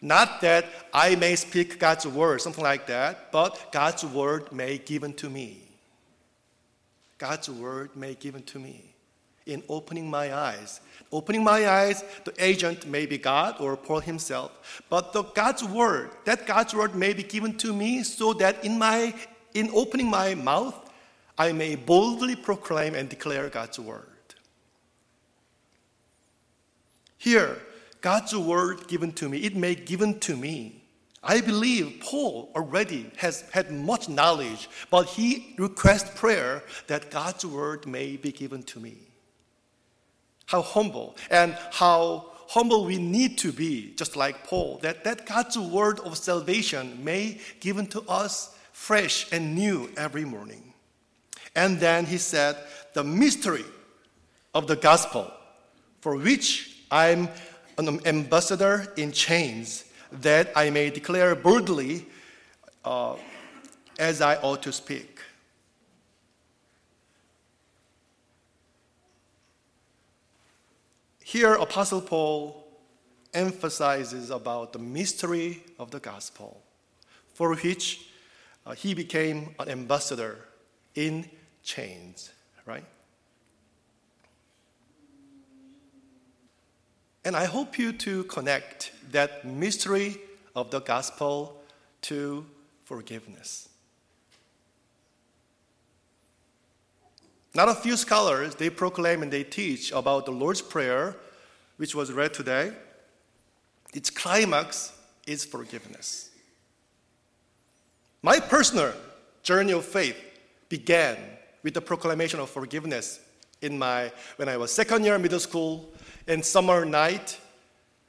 Not 0.00 0.40
that 0.40 0.66
I 0.92 1.14
may 1.14 1.36
speak 1.36 1.78
God's 1.78 2.06
word, 2.06 2.40
something 2.40 2.64
like 2.64 2.86
that, 2.88 3.30
but 3.30 3.70
God's 3.72 4.04
word 4.04 4.50
may 4.52 4.78
given 4.78 5.12
to 5.14 5.30
me. 5.30 5.62
God's 7.18 7.48
word 7.48 7.94
may 7.94 8.14
given 8.14 8.42
to 8.44 8.58
me. 8.58 8.92
in 9.46 9.62
opening 9.68 10.08
my 10.08 10.34
eyes. 10.34 10.80
Opening 11.12 11.44
my 11.44 11.68
eyes, 11.68 12.02
the 12.24 12.32
agent 12.42 12.86
may 12.86 13.04
be 13.04 13.18
God 13.18 13.60
or 13.60 13.76
Paul 13.76 14.00
himself, 14.00 14.82
but 14.88 15.12
the 15.12 15.22
God's 15.22 15.62
word, 15.62 16.10
that 16.24 16.46
God's 16.46 16.74
word 16.74 16.94
may 16.94 17.12
be 17.12 17.22
given 17.22 17.56
to 17.58 17.74
me 17.74 18.02
so 18.02 18.32
that 18.34 18.64
in 18.64 18.78
my 18.78 19.14
in 19.54 19.70
opening 19.74 20.08
my 20.08 20.34
mouth, 20.34 20.90
I 21.36 21.52
may 21.52 21.74
boldly 21.74 22.36
proclaim 22.36 22.94
and 22.94 23.08
declare 23.08 23.50
God's 23.50 23.78
word. 23.78 24.06
Here, 27.18 27.58
God's 28.00 28.34
word 28.34 28.88
given 28.88 29.12
to 29.12 29.28
me, 29.28 29.38
it 29.38 29.54
may 29.54 29.74
given 29.74 30.18
to 30.20 30.36
me. 30.36 30.82
I 31.22 31.40
believe 31.40 32.00
Paul 32.00 32.50
already 32.56 33.10
has 33.18 33.42
had 33.52 33.70
much 33.70 34.08
knowledge, 34.08 34.68
but 34.90 35.06
he 35.06 35.54
requests 35.56 36.18
prayer 36.18 36.64
that 36.88 37.10
God's 37.10 37.46
word 37.46 37.86
may 37.86 38.16
be 38.16 38.32
given 38.32 38.62
to 38.64 38.80
me. 38.80 38.96
How 40.52 40.60
humble 40.60 41.16
and 41.30 41.56
how 41.70 42.26
humble 42.48 42.84
we 42.84 42.98
need 42.98 43.38
to 43.38 43.52
be, 43.52 43.94
just 43.96 44.16
like 44.16 44.46
Paul, 44.46 44.78
that, 44.82 45.02
that 45.04 45.24
God's 45.24 45.58
word 45.58 45.98
of 46.00 46.18
salvation 46.18 47.02
may 47.02 47.40
given 47.60 47.86
to 47.86 48.02
us 48.02 48.54
fresh 48.72 49.32
and 49.32 49.54
new 49.54 49.90
every 49.96 50.26
morning. 50.26 50.74
And 51.56 51.80
then 51.80 52.04
he 52.04 52.18
said, 52.18 52.56
the 52.92 53.02
mystery 53.02 53.64
of 54.54 54.66
the 54.66 54.76
gospel, 54.76 55.32
for 56.02 56.16
which 56.16 56.82
I'm 56.90 57.30
an 57.78 58.06
ambassador 58.06 58.92
in 58.98 59.12
chains, 59.12 59.84
that 60.20 60.52
I 60.54 60.68
may 60.68 60.90
declare 60.90 61.34
boldly 61.34 62.04
uh, 62.84 63.14
as 63.98 64.20
I 64.20 64.36
ought 64.36 64.62
to 64.64 64.72
speak. 64.72 65.11
Here, 71.32 71.54
Apostle 71.54 72.02
Paul 72.02 72.62
emphasizes 73.32 74.28
about 74.28 74.74
the 74.74 74.78
mystery 74.78 75.62
of 75.78 75.90
the 75.90 75.98
gospel, 75.98 76.62
for 77.32 77.54
which 77.54 78.10
uh, 78.66 78.72
he 78.72 78.92
became 78.92 79.54
an 79.58 79.70
ambassador 79.70 80.36
in 80.94 81.24
chains, 81.62 82.32
right? 82.66 82.84
And 87.24 87.34
I 87.34 87.46
hope 87.46 87.78
you 87.78 87.94
to 87.94 88.24
connect 88.24 88.92
that 89.12 89.46
mystery 89.46 90.18
of 90.54 90.70
the 90.70 90.80
gospel 90.80 91.62
to 92.02 92.44
forgiveness. 92.84 93.70
Not 97.54 97.68
a 97.68 97.74
few 97.74 97.96
scholars, 97.96 98.54
they 98.54 98.70
proclaim 98.70 99.22
and 99.22 99.30
they 99.30 99.44
teach 99.44 99.92
about 99.92 100.24
the 100.24 100.32
Lord's 100.32 100.62
Prayer, 100.62 101.16
which 101.76 101.94
was 101.94 102.10
read 102.10 102.32
today. 102.32 102.72
Its 103.92 104.08
climax 104.08 104.92
is 105.26 105.44
forgiveness. 105.44 106.30
My 108.22 108.40
personal 108.40 108.92
journey 109.42 109.72
of 109.72 109.84
faith 109.84 110.16
began 110.68 111.18
with 111.62 111.74
the 111.74 111.82
proclamation 111.82 112.40
of 112.40 112.48
forgiveness 112.48 113.20
in 113.60 113.78
my 113.78 114.10
when 114.36 114.48
I 114.48 114.56
was 114.56 114.72
second 114.72 115.04
year 115.04 115.18
middle 115.18 115.38
school 115.38 115.92
in 116.26 116.42
summer 116.42 116.84
night, 116.84 117.38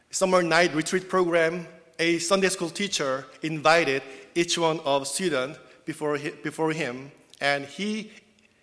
summer 0.10 0.42
night 0.42 0.74
retreat 0.74 1.10
program, 1.10 1.68
a 2.00 2.18
Sunday 2.20 2.50
school 2.50 2.70
teacher 2.70 3.26
invited 3.42 4.02
each 4.36 4.58
one 4.58 4.80
of 4.82 5.08
students 5.08 5.60
before, 5.86 6.18
before 6.44 6.72
him, 6.72 7.12
and 7.42 7.66
he 7.66 8.12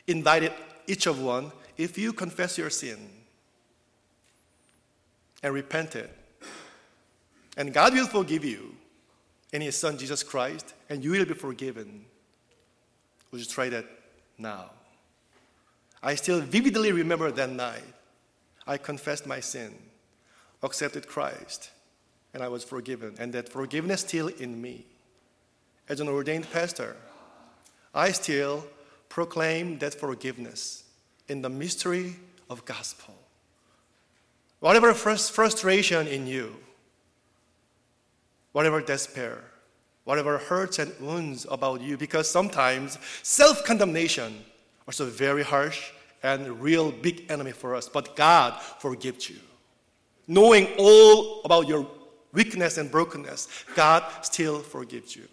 invited 0.06 0.52
each 0.86 1.06
of 1.06 1.20
one, 1.20 1.52
if 1.76 1.96
you 1.96 2.12
confess 2.12 2.58
your 2.58 2.70
sin 2.70 2.98
and 5.42 5.54
repent 5.54 5.96
it, 5.96 6.14
and 7.56 7.72
God 7.72 7.94
will 7.94 8.06
forgive 8.06 8.44
you 8.44 8.74
in 9.52 9.62
His 9.62 9.76
Son 9.76 9.98
Jesus 9.98 10.22
Christ, 10.22 10.74
and 10.88 11.02
you 11.02 11.10
will 11.12 11.24
be 11.24 11.34
forgiven. 11.34 12.04
Would 13.30 13.40
you 13.40 13.46
try 13.46 13.68
that 13.68 13.84
now? 14.38 14.70
I 16.02 16.14
still 16.14 16.40
vividly 16.40 16.92
remember 16.92 17.30
that 17.30 17.50
night. 17.50 17.84
I 18.66 18.76
confessed 18.76 19.26
my 19.26 19.40
sin, 19.40 19.74
accepted 20.62 21.06
Christ, 21.06 21.70
and 22.32 22.42
I 22.42 22.48
was 22.48 22.64
forgiven, 22.64 23.14
and 23.18 23.32
that 23.32 23.48
forgiveness 23.48 24.02
still 24.02 24.28
in 24.28 24.60
me. 24.60 24.86
As 25.88 26.00
an 26.00 26.08
ordained 26.08 26.50
pastor, 26.52 26.96
I 27.92 28.12
still 28.12 28.64
proclaim 29.10 29.78
that 29.80 29.92
forgiveness 29.92 30.84
in 31.28 31.42
the 31.42 31.50
mystery 31.50 32.16
of 32.48 32.64
gospel. 32.64 33.14
Whatever 34.60 34.94
frustration 34.94 36.06
in 36.06 36.26
you, 36.26 36.56
whatever 38.52 38.80
despair, 38.80 39.44
whatever 40.04 40.38
hurts 40.38 40.78
and 40.78 40.98
wounds 41.00 41.46
about 41.50 41.82
you, 41.82 41.98
because 41.98 42.30
sometimes 42.30 42.98
self 43.22 43.64
condemnation 43.64 44.32
is 44.88 45.00
also 45.00 45.06
very 45.06 45.42
harsh 45.42 45.90
and 46.22 46.60
real 46.60 46.90
big 46.90 47.30
enemy 47.30 47.52
for 47.52 47.74
us. 47.74 47.88
But 47.88 48.16
God 48.16 48.60
forgives 48.78 49.28
you. 49.28 49.36
Knowing 50.28 50.68
all 50.78 51.42
about 51.44 51.66
your 51.66 51.86
weakness 52.32 52.78
and 52.78 52.90
brokenness, 52.90 53.48
God 53.74 54.04
still 54.22 54.60
forgives 54.60 55.16
you. 55.16 55.26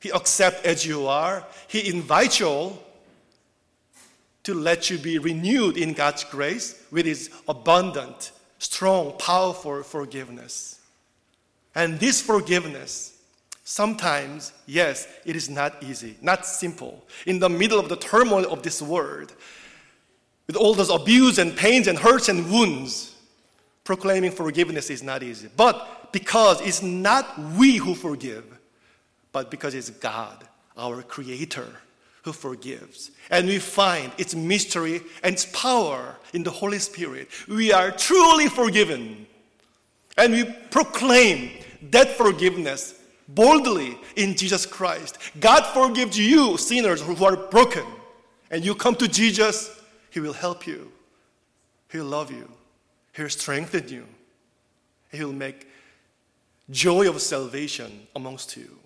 He 0.00 0.12
accepts 0.12 0.62
as 0.64 0.86
you 0.86 1.06
are. 1.06 1.44
He 1.66 1.88
invites 1.88 2.40
you 2.40 2.78
to 4.44 4.54
let 4.54 4.90
you 4.90 4.98
be 4.98 5.18
renewed 5.18 5.76
in 5.76 5.92
God's 5.92 6.24
grace 6.24 6.82
with 6.90 7.06
His 7.06 7.30
abundant, 7.48 8.32
strong, 8.58 9.16
powerful 9.18 9.82
forgiveness. 9.82 10.80
And 11.74 11.98
this 11.98 12.20
forgiveness 12.20 13.18
Sometimes, 13.70 14.54
yes, 14.64 15.06
it 15.26 15.36
is 15.36 15.50
not 15.50 15.82
easy, 15.82 16.16
not 16.22 16.46
simple. 16.46 17.04
In 17.26 17.38
the 17.38 17.50
middle 17.50 17.78
of 17.78 17.90
the 17.90 17.96
turmoil 17.96 18.50
of 18.50 18.62
this 18.62 18.80
world, 18.80 19.34
with 20.46 20.56
all 20.56 20.72
those 20.72 20.88
abuse 20.88 21.36
and 21.36 21.54
pains 21.54 21.86
and 21.86 21.98
hurts 21.98 22.30
and 22.30 22.50
wounds, 22.50 23.14
proclaiming 23.84 24.30
forgiveness 24.30 24.88
is 24.88 25.02
not 25.02 25.22
easy. 25.22 25.50
But 25.54 26.12
because 26.12 26.62
it's 26.62 26.80
not 26.82 27.38
we 27.58 27.76
who 27.76 27.94
forgive, 27.94 28.57
but 29.38 29.52
because 29.52 29.72
it's 29.72 29.90
God, 29.90 30.42
our 30.76 31.00
Creator, 31.00 31.68
who 32.22 32.32
forgives. 32.32 33.12
And 33.30 33.46
we 33.46 33.60
find 33.60 34.10
its 34.18 34.34
mystery 34.34 35.00
and 35.22 35.34
its 35.34 35.46
power 35.46 36.16
in 36.32 36.42
the 36.42 36.50
Holy 36.50 36.80
Spirit. 36.80 37.28
We 37.46 37.72
are 37.72 37.92
truly 37.92 38.48
forgiven. 38.48 39.28
And 40.16 40.32
we 40.32 40.42
proclaim 40.72 41.52
that 41.92 42.08
forgiveness 42.16 43.00
boldly 43.28 43.96
in 44.16 44.34
Jesus 44.34 44.66
Christ. 44.66 45.18
God 45.38 45.62
forgives 45.66 46.18
you, 46.18 46.56
sinners 46.56 47.00
who 47.00 47.24
are 47.24 47.36
broken. 47.36 47.86
And 48.50 48.64
you 48.64 48.74
come 48.74 48.96
to 48.96 49.06
Jesus, 49.06 49.80
He 50.10 50.18
will 50.18 50.32
help 50.32 50.66
you. 50.66 50.90
He'll 51.92 52.06
love 52.06 52.32
you. 52.32 52.50
He'll 53.14 53.28
strengthen 53.28 53.88
you. 53.88 54.04
He'll 55.12 55.32
make 55.32 55.68
joy 56.70 57.08
of 57.08 57.22
salvation 57.22 58.08
amongst 58.16 58.56
you. 58.56 58.78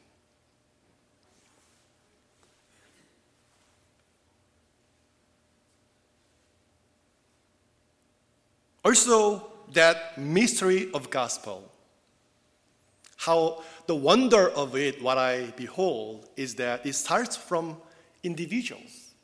Also, 8.84 9.50
that 9.72 10.18
mystery 10.18 10.90
of 10.92 11.08
gospel 11.10 11.72
how 13.22 13.62
the 13.86 13.94
wonder 13.94 14.50
of 14.50 14.74
it, 14.74 15.00
what 15.00 15.16
I 15.16 15.52
behold, 15.56 16.28
is 16.36 16.56
that 16.56 16.84
it 16.84 16.94
starts 16.94 17.36
from 17.36 17.76
individuals, 18.24 19.14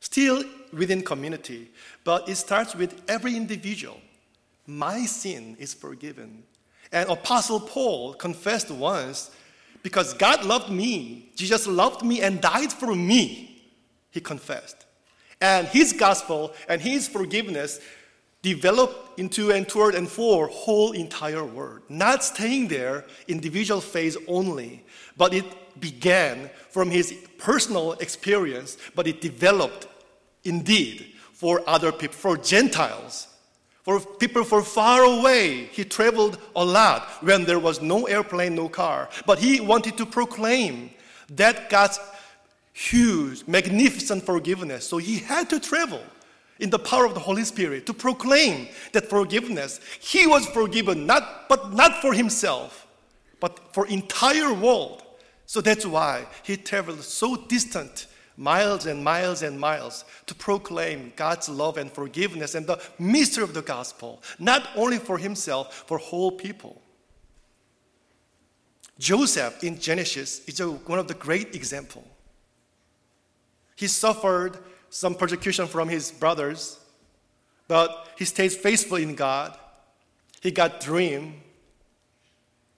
still 0.00 0.44
within 0.74 1.00
community, 1.00 1.70
but 2.04 2.28
it 2.28 2.36
starts 2.36 2.74
with 2.74 3.00
every 3.08 3.34
individual. 3.34 3.98
My 4.66 5.06
sin 5.06 5.56
is 5.58 5.72
forgiven. 5.72 6.42
And 6.92 7.08
Apostle 7.08 7.60
Paul 7.60 8.12
confessed 8.12 8.70
once, 8.70 9.30
because 9.82 10.12
God 10.12 10.44
loved 10.44 10.70
me, 10.70 11.30
Jesus 11.34 11.66
loved 11.66 12.04
me 12.04 12.20
and 12.20 12.42
died 12.42 12.70
for 12.70 12.94
me, 12.94 13.64
he 14.10 14.20
confessed. 14.20 14.84
And 15.40 15.66
his 15.66 15.94
gospel 15.94 16.52
and 16.68 16.78
his 16.78 17.08
forgiveness 17.08 17.80
develop 18.46 19.12
into 19.16 19.50
and 19.50 19.68
toward 19.68 19.96
and 19.96 20.08
for 20.08 20.46
whole 20.46 20.92
entire 20.92 21.44
world. 21.44 21.80
Not 21.88 22.22
staying 22.22 22.68
there, 22.68 23.04
individual 23.26 23.80
phase 23.80 24.16
only, 24.28 24.84
but 25.16 25.34
it 25.34 25.44
began 25.80 26.48
from 26.70 26.88
his 26.88 27.12
personal 27.38 27.94
experience, 27.94 28.78
but 28.94 29.08
it 29.08 29.20
developed 29.20 29.88
indeed 30.44 31.12
for 31.32 31.60
other 31.66 31.90
people, 31.90 32.14
for 32.14 32.36
Gentiles, 32.36 33.26
for 33.82 33.98
people 33.98 34.44
for 34.44 34.62
far 34.62 35.02
away. 35.02 35.64
He 35.72 35.84
traveled 35.84 36.38
a 36.54 36.64
lot 36.64 37.02
when 37.24 37.46
there 37.46 37.58
was 37.58 37.82
no 37.82 38.06
airplane, 38.06 38.54
no 38.54 38.68
car, 38.68 39.08
but 39.26 39.40
he 39.40 39.60
wanted 39.60 39.96
to 39.96 40.06
proclaim 40.06 40.90
that 41.30 41.68
God's 41.68 41.98
huge, 42.72 43.42
magnificent 43.48 44.22
forgiveness. 44.22 44.88
So 44.88 44.98
he 44.98 45.18
had 45.18 45.50
to 45.50 45.58
travel. 45.58 46.02
In 46.58 46.70
the 46.70 46.78
power 46.78 47.04
of 47.04 47.14
the 47.14 47.20
Holy 47.20 47.44
Spirit 47.44 47.86
to 47.86 47.94
proclaim 47.94 48.68
that 48.92 49.08
forgiveness. 49.08 49.80
He 50.00 50.26
was 50.26 50.46
forgiven, 50.46 51.06
not, 51.06 51.48
but 51.48 51.72
not 51.72 52.00
for 52.00 52.12
himself, 52.12 52.86
but 53.40 53.72
for 53.74 53.86
entire 53.86 54.52
world. 54.52 55.02
So 55.46 55.60
that's 55.60 55.86
why 55.86 56.26
he 56.42 56.56
traveled 56.56 57.02
so 57.02 57.36
distant, 57.36 58.06
miles 58.36 58.86
and 58.86 59.04
miles 59.04 59.42
and 59.42 59.58
miles, 59.58 60.04
to 60.26 60.34
proclaim 60.34 61.12
God's 61.14 61.48
love 61.48 61.76
and 61.76 61.90
forgiveness 61.90 62.54
and 62.54 62.66
the 62.66 62.80
mystery 62.98 63.44
of 63.44 63.54
the 63.54 63.62
gospel, 63.62 64.22
not 64.38 64.68
only 64.74 64.98
for 64.98 65.18
himself, 65.18 65.84
for 65.86 65.98
whole 65.98 66.32
people. 66.32 66.82
Joseph 68.98 69.62
in 69.62 69.78
Genesis 69.78 70.40
is 70.46 70.58
a, 70.60 70.68
one 70.68 70.98
of 70.98 71.06
the 71.06 71.14
great 71.14 71.54
example. 71.54 72.04
He 73.76 73.88
suffered 73.88 74.58
some 74.90 75.14
persecution 75.14 75.66
from 75.66 75.88
his 75.88 76.10
brothers, 76.10 76.78
but 77.68 78.08
he 78.16 78.24
stays 78.24 78.56
faithful 78.56 78.96
in 78.96 79.14
God. 79.14 79.56
He 80.40 80.50
got 80.50 80.80
dream, 80.80 81.42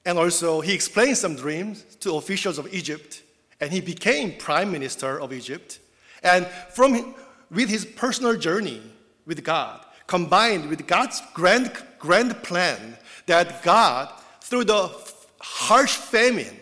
and 0.04 0.18
also 0.18 0.60
he 0.60 0.72
explained 0.72 1.16
some 1.16 1.36
dreams 1.36 1.84
to 2.00 2.16
officials 2.16 2.58
of 2.58 2.72
Egypt, 2.72 3.22
and 3.60 3.70
he 3.70 3.80
became 3.80 4.36
prime 4.38 4.72
minister 4.72 5.20
of 5.20 5.32
Egypt. 5.32 5.80
And 6.22 6.46
from 6.72 7.14
with 7.50 7.68
his 7.68 7.84
personal 7.84 8.36
journey 8.36 8.82
with 9.26 9.44
God, 9.44 9.84
combined 10.06 10.68
with 10.68 10.86
God's 10.86 11.22
grand 11.34 11.70
grand 11.98 12.42
plan 12.42 12.96
that 13.26 13.62
God 13.62 14.10
through 14.40 14.64
the 14.64 14.90
harsh 15.40 15.96
famine, 15.96 16.56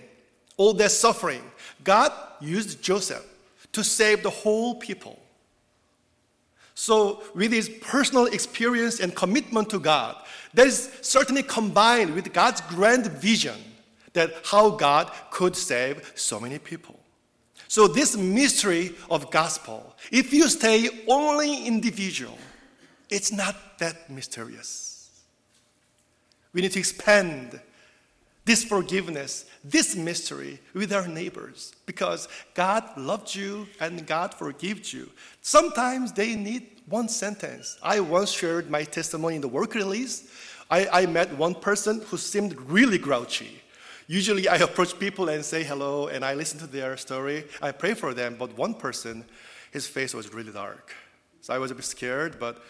all 0.56 0.72
that 0.74 0.90
suffering, 0.90 1.42
God 1.84 2.12
used 2.40 2.82
Joseph 2.82 3.24
to 3.72 3.84
save 3.84 4.22
the 4.22 4.30
whole 4.30 4.74
people. 4.74 5.20
So, 6.78 7.22
with 7.34 7.52
his 7.52 7.70
personal 7.70 8.26
experience 8.26 9.00
and 9.00 9.16
commitment 9.16 9.70
to 9.70 9.80
God, 9.80 10.14
that 10.52 10.66
is 10.66 10.90
certainly 11.00 11.42
combined 11.42 12.14
with 12.14 12.34
God's 12.34 12.60
grand 12.60 13.06
vision 13.06 13.56
that 14.12 14.34
how 14.44 14.70
God 14.70 15.10
could 15.30 15.56
save 15.56 16.12
so 16.14 16.38
many 16.38 16.58
people. 16.58 17.00
So, 17.66 17.88
this 17.88 18.14
mystery 18.14 18.94
of 19.10 19.30
gospel, 19.30 19.96
if 20.12 20.34
you 20.34 20.50
stay 20.50 20.90
only 21.08 21.66
individual, 21.66 22.36
it's 23.08 23.32
not 23.32 23.78
that 23.78 24.10
mysterious. 24.10 25.10
We 26.52 26.60
need 26.60 26.72
to 26.72 26.78
expand 26.78 27.58
this 28.46 28.64
forgiveness, 28.64 29.44
this 29.64 29.96
mystery 29.96 30.60
with 30.72 30.92
our 30.92 31.08
neighbors 31.08 31.74
because 31.84 32.28
God 32.54 32.84
loved 32.96 33.34
you 33.34 33.66
and 33.80 34.06
God 34.06 34.32
forgives 34.32 34.92
you. 34.92 35.10
Sometimes 35.42 36.12
they 36.12 36.36
need 36.36 36.68
one 36.88 37.08
sentence. 37.08 37.76
I 37.82 37.98
once 37.98 38.30
shared 38.30 38.70
my 38.70 38.84
testimony 38.84 39.34
in 39.34 39.40
the 39.40 39.48
work 39.48 39.74
release. 39.74 40.30
I, 40.70 40.86
I 41.02 41.06
met 41.06 41.36
one 41.36 41.56
person 41.56 42.00
who 42.06 42.16
seemed 42.16 42.58
really 42.70 42.98
grouchy. 42.98 43.62
Usually 44.06 44.48
I 44.48 44.56
approach 44.56 44.96
people 44.96 45.28
and 45.28 45.44
say 45.44 45.64
hello 45.64 46.06
and 46.06 46.24
I 46.24 46.34
listen 46.34 46.60
to 46.60 46.68
their 46.68 46.96
story. 46.96 47.44
I 47.60 47.72
pray 47.72 47.94
for 47.94 48.14
them, 48.14 48.36
but 48.38 48.56
one 48.56 48.74
person, 48.74 49.24
his 49.72 49.88
face 49.88 50.14
was 50.14 50.32
really 50.32 50.52
dark. 50.52 50.94
So 51.40 51.52
I 51.52 51.58
was 51.58 51.72
a 51.72 51.74
bit 51.74 51.84
scared, 51.84 52.38
but 52.38 52.62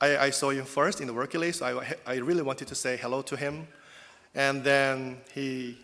I, 0.00 0.16
I 0.16 0.30
saw 0.30 0.50
him 0.50 0.64
first 0.64 1.00
in 1.00 1.06
the 1.06 1.14
work 1.14 1.32
release. 1.32 1.60
So 1.60 1.78
I, 1.78 1.94
I 2.04 2.16
really 2.16 2.42
wanted 2.42 2.66
to 2.68 2.74
say 2.74 2.96
hello 2.96 3.22
to 3.22 3.36
him. 3.36 3.68
And 4.36 4.62
then 4.62 5.16
he 5.34 5.78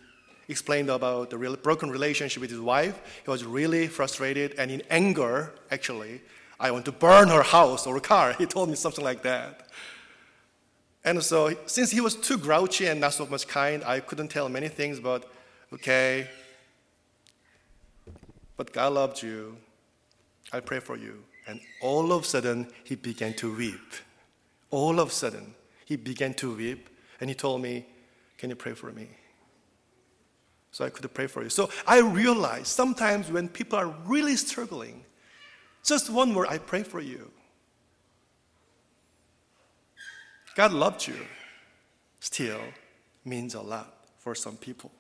explained 0.46 0.90
about 0.90 1.30
the 1.30 1.38
real 1.38 1.56
broken 1.56 1.90
relationship 1.90 2.40
with 2.42 2.50
his 2.50 2.60
wife. 2.60 3.00
He 3.24 3.30
was 3.30 3.44
really 3.44 3.88
frustrated 3.88 4.54
and 4.58 4.70
in 4.70 4.82
anger, 4.90 5.54
actually. 5.70 6.20
I 6.60 6.70
want 6.70 6.84
to 6.84 6.92
burn 6.92 7.28
her 7.28 7.42
house 7.42 7.86
or 7.86 7.98
car. 7.98 8.34
He 8.38 8.46
told 8.46 8.68
me 8.68 8.76
something 8.76 9.04
like 9.04 9.22
that. 9.22 9.68
And 11.04 11.20
so, 11.22 11.56
since 11.66 11.90
he 11.90 12.00
was 12.00 12.14
too 12.14 12.38
grouchy 12.38 12.86
and 12.86 13.00
not 13.00 13.14
so 13.14 13.26
much 13.26 13.48
kind, 13.48 13.82
I 13.84 13.98
couldn't 13.98 14.28
tell 14.28 14.48
many 14.48 14.68
things, 14.68 15.00
but 15.00 15.28
okay. 15.72 16.28
But 18.56 18.72
God 18.72 18.92
loved 18.92 19.22
you. 19.22 19.56
I 20.52 20.60
pray 20.60 20.78
for 20.78 20.96
you. 20.96 21.24
And 21.48 21.60
all 21.80 22.12
of 22.12 22.22
a 22.22 22.24
sudden, 22.24 22.68
he 22.84 22.94
began 22.94 23.34
to 23.34 23.52
weep. 23.56 23.94
All 24.70 25.00
of 25.00 25.08
a 25.08 25.12
sudden, 25.12 25.54
he 25.84 25.96
began 25.96 26.34
to 26.34 26.54
weep. 26.54 26.88
And 27.20 27.28
he 27.28 27.34
told 27.34 27.62
me, 27.62 27.86
can 28.42 28.50
you 28.50 28.56
pray 28.56 28.72
for 28.72 28.90
me? 28.90 29.06
So 30.72 30.84
I 30.84 30.90
could 30.90 31.14
pray 31.14 31.28
for 31.28 31.44
you. 31.44 31.48
So 31.48 31.70
I 31.86 32.00
realize 32.00 32.66
sometimes 32.66 33.30
when 33.30 33.48
people 33.48 33.78
are 33.78 33.94
really 34.04 34.34
struggling, 34.34 35.04
just 35.84 36.10
one 36.10 36.34
word, 36.34 36.48
I 36.50 36.58
pray 36.58 36.82
for 36.82 36.98
you. 36.98 37.30
God 40.56 40.72
loved 40.72 41.06
you 41.06 41.14
still 42.18 42.58
means 43.24 43.54
a 43.54 43.60
lot 43.60 43.94
for 44.18 44.34
some 44.34 44.56
people. 44.56 44.90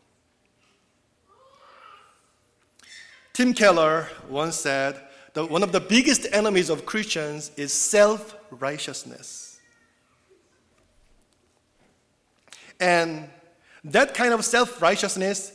Tim 3.32 3.52
Keller 3.54 4.06
once 4.28 4.54
said 4.54 5.00
that 5.34 5.50
one 5.50 5.64
of 5.64 5.72
the 5.72 5.80
biggest 5.80 6.28
enemies 6.30 6.70
of 6.70 6.86
Christians 6.86 7.50
is 7.56 7.72
self 7.72 8.36
righteousness. 8.52 9.51
And 12.82 13.28
that 13.84 14.12
kind 14.12 14.34
of 14.34 14.44
self 14.44 14.82
righteousness 14.82 15.52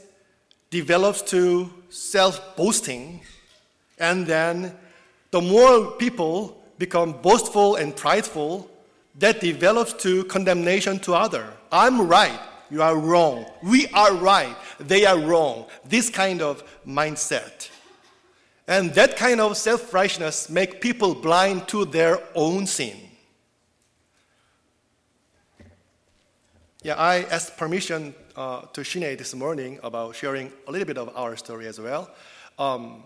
develops 0.69 1.21
to 1.33 1.69
self 1.89 2.55
boasting. 2.55 3.19
And 3.99 4.25
then 4.25 4.73
the 5.31 5.41
more 5.41 5.91
people 5.91 6.57
become 6.79 7.11
boastful 7.21 7.75
and 7.75 7.93
prideful, 7.93 8.71
that 9.19 9.41
develops 9.41 9.91
to 10.03 10.23
condemnation 10.25 10.99
to 10.99 11.15
other. 11.15 11.45
I'm 11.69 12.07
right, 12.07 12.39
you 12.69 12.81
are 12.81 12.95
wrong. 12.95 13.45
We 13.61 13.87
are 13.87 14.13
right, 14.15 14.55
they 14.79 15.05
are 15.05 15.19
wrong. 15.19 15.65
This 15.83 16.09
kind 16.09 16.41
of 16.41 16.63
mindset. 16.87 17.69
And 18.69 18.93
that 18.93 19.17
kind 19.17 19.41
of 19.41 19.57
self-righteousness 19.57 20.49
make 20.49 20.79
people 20.79 21.13
blind 21.13 21.67
to 21.69 21.83
their 21.83 22.21
own 22.35 22.67
sin. 22.67 23.06
Yeah, 26.87 26.95
I 26.95 27.23
asked 27.23 27.57
permission 27.57 28.15
uh, 28.37 28.61
to 28.71 28.81
Shine 28.81 29.17
this 29.17 29.35
morning 29.35 29.77
about 29.83 30.15
sharing 30.15 30.53
a 30.69 30.71
little 30.71 30.87
bit 30.87 30.97
of 30.97 31.11
our 31.17 31.35
story 31.35 31.67
as 31.67 31.81
well. 31.81 32.09
Um, 32.57 33.03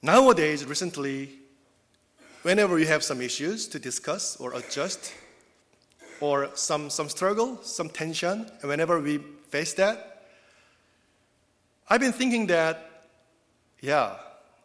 nowadays, 0.00 0.64
recently, 0.64 1.28
whenever 2.40 2.78
you 2.78 2.86
have 2.86 3.04
some 3.04 3.20
issues 3.20 3.68
to 3.68 3.78
discuss 3.78 4.38
or 4.38 4.54
adjust, 4.54 5.12
or 6.22 6.48
some, 6.54 6.88
some 6.88 7.10
struggle, 7.10 7.58
some 7.60 7.90
tension, 7.90 8.50
and 8.62 8.70
whenever 8.70 8.98
we 8.98 9.18
face 9.50 9.74
that, 9.74 10.24
I've 11.86 12.00
been 12.00 12.12
thinking 12.12 12.46
that, 12.46 13.08
yeah, 13.82 14.16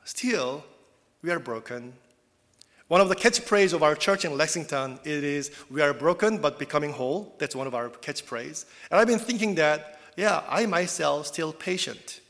still 0.06 0.64
we 1.22 1.32
are 1.32 1.40
broken, 1.40 1.96
one 2.88 3.02
of 3.02 3.10
the 3.10 3.16
catchphrases 3.16 3.74
of 3.74 3.82
our 3.82 3.96
church 3.96 4.26
in 4.26 4.38
Lexington 4.38 5.00
it 5.04 5.24
is 5.24 5.52
we 5.72 5.82
are 5.82 5.94
broken 5.94 6.38
but 6.38 6.60
becoming 6.60 6.92
whole. 6.92 7.34
That's 7.40 7.56
one 7.56 7.66
of 7.66 7.74
our 7.74 7.90
catchphrases. 7.90 8.66
And 8.92 9.00
I've 9.00 9.08
been 9.08 9.20
thinking 9.20 9.56
that, 9.56 10.00
yeah, 10.16 10.44
I 10.48 10.68
myself 10.68 11.28
still 11.28 11.52
patient. 11.52 12.22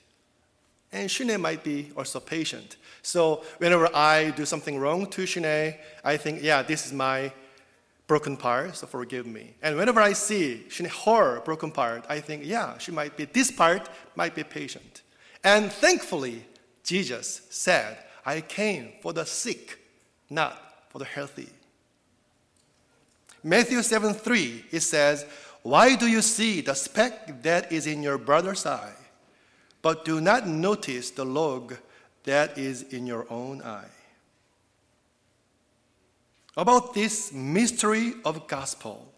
And 0.93 1.11
Shune 1.11 1.41
might 1.41 1.63
be 1.63 1.91
also 1.97 2.21
patient. 2.21 2.77
So 3.01 3.43
whenever 3.57 3.93
I 3.93 4.31
do 4.31 4.45
something 4.45 4.79
wrong 4.79 5.07
to 5.07 5.25
Shune, 5.25 5.75
I 6.05 6.17
think, 6.17 6.41
yeah, 6.41 6.61
this 6.61 6.85
is 6.85 6.93
my 6.93 7.33
broken 8.07 8.37
part, 8.37 8.77
so 8.77 8.87
forgive 8.87 9.25
me. 9.25 9.55
And 9.61 9.75
whenever 9.75 9.99
I 9.99 10.13
see 10.13 10.63
Shune, 10.69 10.87
her 10.87 11.41
broken 11.41 11.69
part, 11.69 12.05
I 12.07 12.21
think, 12.21 12.45
yeah, 12.45 12.77
she 12.77 12.91
might 12.91 13.17
be, 13.17 13.25
this 13.25 13.51
part 13.51 13.89
might 14.15 14.33
be 14.33 14.43
patient. 14.43 15.01
And 15.43 15.69
thankfully, 15.69 16.45
Jesus 16.83 17.41
said, 17.49 17.97
I 18.25 18.39
came 18.39 18.93
for 19.01 19.11
the 19.11 19.25
sick 19.25 19.79
not 20.35 20.61
for 20.89 20.99
the 20.99 21.05
healthy. 21.05 21.49
Matthew 23.43 23.81
7 23.81 24.13
3, 24.13 24.65
it 24.71 24.81
says, 24.81 25.25
Why 25.63 25.95
do 25.95 26.07
you 26.07 26.21
see 26.21 26.61
the 26.61 26.75
speck 26.75 27.41
that 27.43 27.71
is 27.71 27.87
in 27.87 28.03
your 28.03 28.17
brother's 28.17 28.65
eye, 28.65 28.93
but 29.81 30.05
do 30.05 30.21
not 30.21 30.47
notice 30.47 31.11
the 31.11 31.25
log 31.25 31.75
that 32.23 32.57
is 32.57 32.83
in 32.83 33.07
your 33.07 33.25
own 33.31 33.61
eye? 33.61 33.89
About 36.57 36.93
this 36.93 37.33
mystery 37.33 38.13
of 38.23 38.47
gospel, 38.47 39.11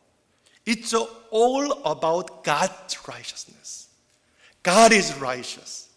it's 0.66 0.94
all 0.94 1.72
about 1.84 2.44
God's 2.44 2.98
righteousness. 3.08 3.88
God 4.64 4.92
is 4.92 5.16
righteous. 5.18 5.88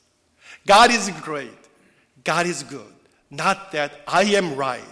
God 0.67 0.93
is 0.93 1.11
great. 1.23 1.51
God 2.23 2.47
is 2.47 2.63
good. 2.63 2.93
Not 3.31 3.73
that 3.73 4.03
I 4.07 4.23
am 4.23 4.55
right. 4.55 4.85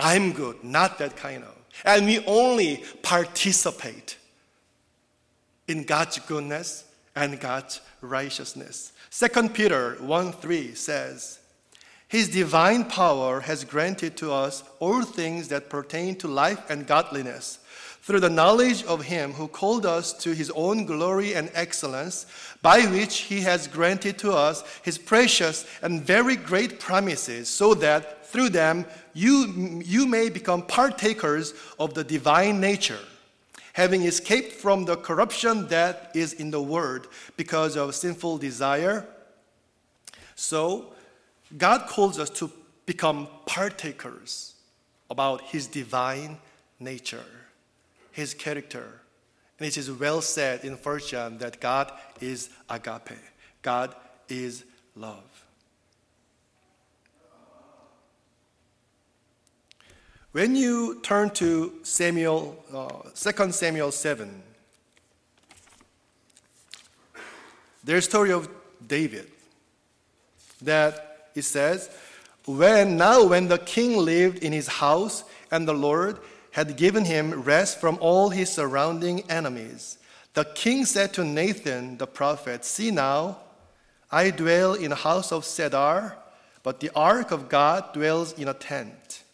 I'm 0.00 0.32
good, 0.32 0.62
not 0.64 0.98
that 0.98 1.16
kind 1.16 1.44
of. 1.44 1.54
And 1.84 2.06
we 2.06 2.24
only 2.26 2.84
participate 3.02 4.16
in 5.68 5.84
God's 5.84 6.18
goodness 6.18 6.84
and 7.14 7.38
God's 7.38 7.80
righteousness. 8.00 8.92
2 9.10 9.48
Peter 9.50 9.96
1 10.00 10.32
3 10.32 10.74
says, 10.74 11.38
His 12.08 12.28
divine 12.28 12.84
power 12.84 13.40
has 13.40 13.64
granted 13.64 14.16
to 14.18 14.32
us 14.32 14.64
all 14.78 15.02
things 15.02 15.48
that 15.48 15.70
pertain 15.70 16.16
to 16.16 16.28
life 16.28 16.68
and 16.70 16.86
godliness 16.86 17.58
through 18.02 18.20
the 18.20 18.30
knowledge 18.30 18.82
of 18.84 19.04
Him 19.04 19.32
who 19.32 19.46
called 19.46 19.84
us 19.84 20.12
to 20.14 20.34
His 20.34 20.50
own 20.56 20.86
glory 20.86 21.34
and 21.34 21.50
excellence, 21.54 22.26
by 22.62 22.80
which 22.80 23.18
He 23.18 23.40
has 23.42 23.68
granted 23.68 24.18
to 24.18 24.32
us 24.32 24.64
His 24.82 24.98
precious 24.98 25.66
and 25.82 26.02
very 26.02 26.36
great 26.36 26.80
promises, 26.80 27.48
so 27.48 27.74
that 27.74 28.26
through 28.26 28.48
them 28.48 28.86
you, 29.12 29.82
you 29.84 30.06
may 30.06 30.28
become 30.28 30.62
partakers 30.62 31.54
of 31.78 31.94
the 31.94 32.04
divine 32.04 32.60
nature, 32.60 33.00
having 33.72 34.02
escaped 34.02 34.52
from 34.52 34.84
the 34.84 34.96
corruption 34.96 35.68
that 35.68 36.10
is 36.14 36.32
in 36.34 36.50
the 36.50 36.62
world 36.62 37.08
because 37.36 37.76
of 37.76 37.94
sinful 37.94 38.38
desire. 38.38 39.06
So, 40.34 40.92
God 41.56 41.88
calls 41.88 42.18
us 42.18 42.30
to 42.30 42.50
become 42.86 43.28
partakers 43.46 44.54
about 45.10 45.42
His 45.42 45.66
divine 45.66 46.38
nature, 46.78 47.24
His 48.12 48.34
character. 48.34 49.00
And 49.58 49.66
it 49.68 49.76
is 49.76 49.90
well 49.90 50.22
said 50.22 50.64
in 50.64 50.74
1 50.74 51.00
John 51.00 51.38
that 51.38 51.60
God 51.60 51.92
is 52.20 52.50
agape, 52.68 53.18
God 53.62 53.94
is 54.28 54.64
love. 54.96 55.39
When 60.32 60.54
you 60.54 61.00
turn 61.02 61.30
to 61.30 61.72
Samuel, 61.82 62.56
uh, 62.72 63.10
2 63.16 63.50
Samuel 63.50 63.90
7, 63.90 64.42
there's 67.82 68.06
a 68.06 68.08
story 68.08 68.30
of 68.30 68.48
David 68.86 69.28
that 70.62 71.30
it 71.34 71.42
says, 71.42 71.90
when 72.46 72.96
now 72.96 73.24
when 73.24 73.48
the 73.48 73.58
king 73.58 73.96
lived 73.96 74.38
in 74.38 74.52
his 74.52 74.68
house 74.68 75.24
and 75.50 75.66
the 75.66 75.74
Lord 75.74 76.20
had 76.52 76.76
given 76.76 77.04
him 77.04 77.42
rest 77.42 77.80
from 77.80 77.98
all 78.00 78.30
his 78.30 78.50
surrounding 78.50 79.28
enemies, 79.28 79.98
the 80.34 80.44
king 80.44 80.84
said 80.84 81.12
to 81.14 81.24
Nathan 81.24 81.98
the 81.98 82.06
prophet, 82.06 82.64
See 82.64 82.92
now, 82.92 83.38
I 84.12 84.30
dwell 84.30 84.74
in 84.74 84.92
a 84.92 84.96
house 84.96 85.32
of 85.32 85.44
cedar, 85.44 86.16
but 86.62 86.78
the 86.78 86.90
ark 86.94 87.32
of 87.32 87.48
God 87.48 87.92
dwells 87.92 88.32
in 88.34 88.46
a 88.46 88.54
tent. 88.54 89.24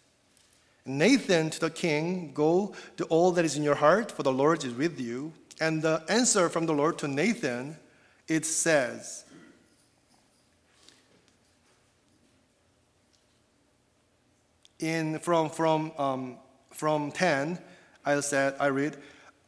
Nathan 0.86 1.50
to 1.50 1.60
the 1.60 1.70
king, 1.70 2.32
Go 2.32 2.74
to 2.96 3.04
all 3.06 3.32
that 3.32 3.44
is 3.44 3.56
in 3.56 3.62
your 3.62 3.74
heart, 3.74 4.10
for 4.10 4.22
the 4.22 4.32
Lord 4.32 4.64
is 4.64 4.74
with 4.74 5.00
you. 5.00 5.32
And 5.60 5.82
the 5.82 6.02
answer 6.08 6.48
from 6.48 6.66
the 6.66 6.74
Lord 6.74 6.98
to 6.98 7.08
Nathan, 7.08 7.76
it 8.28 8.44
says, 8.44 9.26
in 14.78 15.18
from 15.20 15.48
from 15.48 15.92
um, 15.98 16.36
from 16.70 17.10
10 17.10 17.58
i 18.04 18.20
said 18.20 18.54
i 18.60 18.66
read 18.66 18.96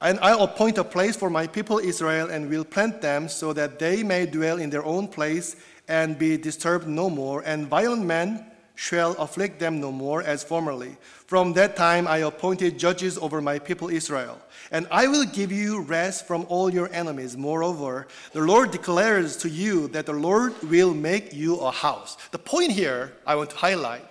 and 0.00 0.18
i'll 0.20 0.42
appoint 0.42 0.78
a 0.78 0.84
place 0.84 1.16
for 1.16 1.28
my 1.28 1.46
people 1.46 1.78
israel 1.78 2.30
and 2.30 2.48
will 2.48 2.64
plant 2.64 3.00
them 3.00 3.28
so 3.28 3.52
that 3.52 3.78
they 3.78 4.02
may 4.02 4.24
dwell 4.24 4.58
in 4.58 4.70
their 4.70 4.84
own 4.84 5.06
place 5.06 5.56
and 5.88 6.18
be 6.18 6.36
disturbed 6.36 6.86
no 6.86 7.10
more 7.10 7.42
and 7.44 7.66
violent 7.66 8.04
men 8.04 8.47
shall 8.78 9.12
afflict 9.12 9.58
them 9.58 9.80
no 9.80 9.90
more 9.90 10.22
as 10.22 10.44
formerly 10.44 10.96
from 11.26 11.52
that 11.52 11.74
time 11.74 12.06
i 12.06 12.18
appointed 12.18 12.78
judges 12.78 13.18
over 13.18 13.40
my 13.40 13.58
people 13.58 13.88
israel 13.88 14.38
and 14.70 14.86
i 14.92 15.08
will 15.08 15.24
give 15.24 15.50
you 15.50 15.80
rest 15.82 16.26
from 16.28 16.46
all 16.48 16.70
your 16.72 16.88
enemies 16.92 17.36
moreover 17.36 18.06
the 18.32 18.40
lord 18.40 18.70
declares 18.70 19.36
to 19.36 19.48
you 19.48 19.88
that 19.88 20.06
the 20.06 20.12
lord 20.12 20.52
will 20.62 20.94
make 20.94 21.34
you 21.34 21.56
a 21.56 21.70
house 21.72 22.16
the 22.30 22.38
point 22.38 22.70
here 22.70 23.12
i 23.26 23.34
want 23.34 23.50
to 23.50 23.56
highlight 23.56 24.04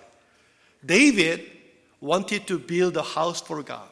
David 0.86 1.52
wanted 2.00 2.48
to 2.48 2.60
build 2.60 2.96
a 2.98 3.02
house 3.02 3.42
for 3.42 3.64
God. 3.64 3.90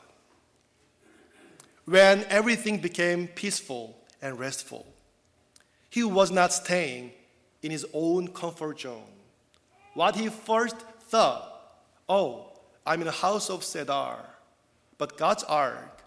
When 1.85 2.23
everything 2.29 2.79
became 2.79 3.27
peaceful 3.27 3.97
and 4.21 4.39
restful, 4.39 4.85
he 5.89 6.03
was 6.03 6.31
not 6.31 6.53
staying 6.53 7.11
in 7.61 7.71
his 7.71 7.85
own 7.93 8.29
comfort 8.29 8.79
zone. 8.79 9.03
What 9.95 10.15
he 10.15 10.27
first 10.27 10.75
thought, 11.07 11.79
oh, 12.07 12.51
I'm 12.85 12.99
in 13.01 13.07
the 13.07 13.11
house 13.11 13.49
of 13.49 13.63
cedar, 13.63 14.17
but 14.97 15.17
God's 15.17 15.43
ark 15.43 16.03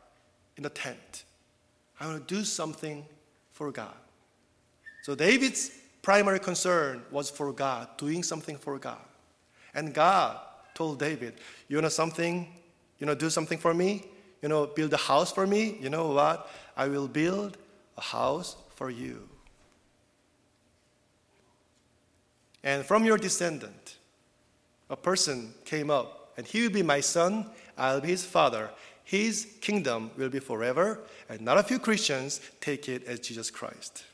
in 0.57 0.63
the 0.63 0.71
tent. 0.71 1.25
I 1.99 2.07
want 2.07 2.29
to 2.29 2.35
do 2.35 2.45
something 2.45 3.05
for 3.53 3.73
God. 3.73 3.97
So 5.03 5.15
David's 5.15 5.71
primary 6.03 6.39
concern 6.39 7.03
was 7.11 7.31
for 7.31 7.53
God, 7.53 7.89
doing 7.97 8.23
something 8.23 8.57
for 8.57 8.79
God. 8.79 9.01
And 9.75 9.95
God 9.95 10.39
told 10.75 10.99
David, 10.99 11.35
You 11.67 11.81
know 11.81 11.89
something? 11.89 12.47
You 12.99 13.07
know, 13.07 13.15
do 13.15 13.31
something 13.31 13.59
for 13.59 13.73
me? 13.73 14.05
You 14.43 14.49
know, 14.49 14.67
build 14.67 14.93
a 14.93 14.99
house 14.99 15.33
for 15.33 15.47
me? 15.47 15.79
You 15.81 15.89
know 15.89 16.09
what? 16.09 16.51
I 16.77 16.89
will 16.89 17.09
build 17.09 17.57
a 17.97 18.03
house 18.03 18.57
for 18.77 18.91
you. 18.91 19.29
And 22.63 22.85
from 22.85 23.05
your 23.05 23.19
descendant, 23.19 23.97
a 24.91 24.97
person 24.97 25.55
came 25.65 25.91
up, 25.91 26.33
and 26.37 26.47
he 26.47 26.63
will 26.63 26.71
be 26.71 26.83
my 26.83 27.01
son, 27.01 27.47
I'll 27.77 28.01
be 28.01 28.09
his 28.09 28.25
father. 28.25 28.71
His 29.05 29.47
kingdom 29.61 30.11
will 30.17 30.29
be 30.29 30.39
forever, 30.39 31.01
and 31.29 31.41
not 31.41 31.59
a 31.59 31.63
few 31.63 31.79
Christians 31.79 32.41
take 32.61 32.89
it 32.89 33.05
as 33.05 33.21
Jesus 33.21 33.51
Christ. 33.51 34.05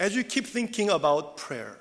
as 0.00 0.14
you 0.14 0.22
keep 0.24 0.46
thinking 0.46 0.90
about 0.90 1.36
prayer, 1.36 1.76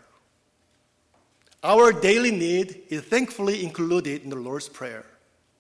our 1.64 1.92
daily 1.92 2.32
need 2.32 2.84
is 2.90 3.02
thankfully 3.02 3.64
included 3.64 4.24
in 4.24 4.30
the 4.30 4.36
Lord's 4.36 4.70
Prayer, 4.70 5.06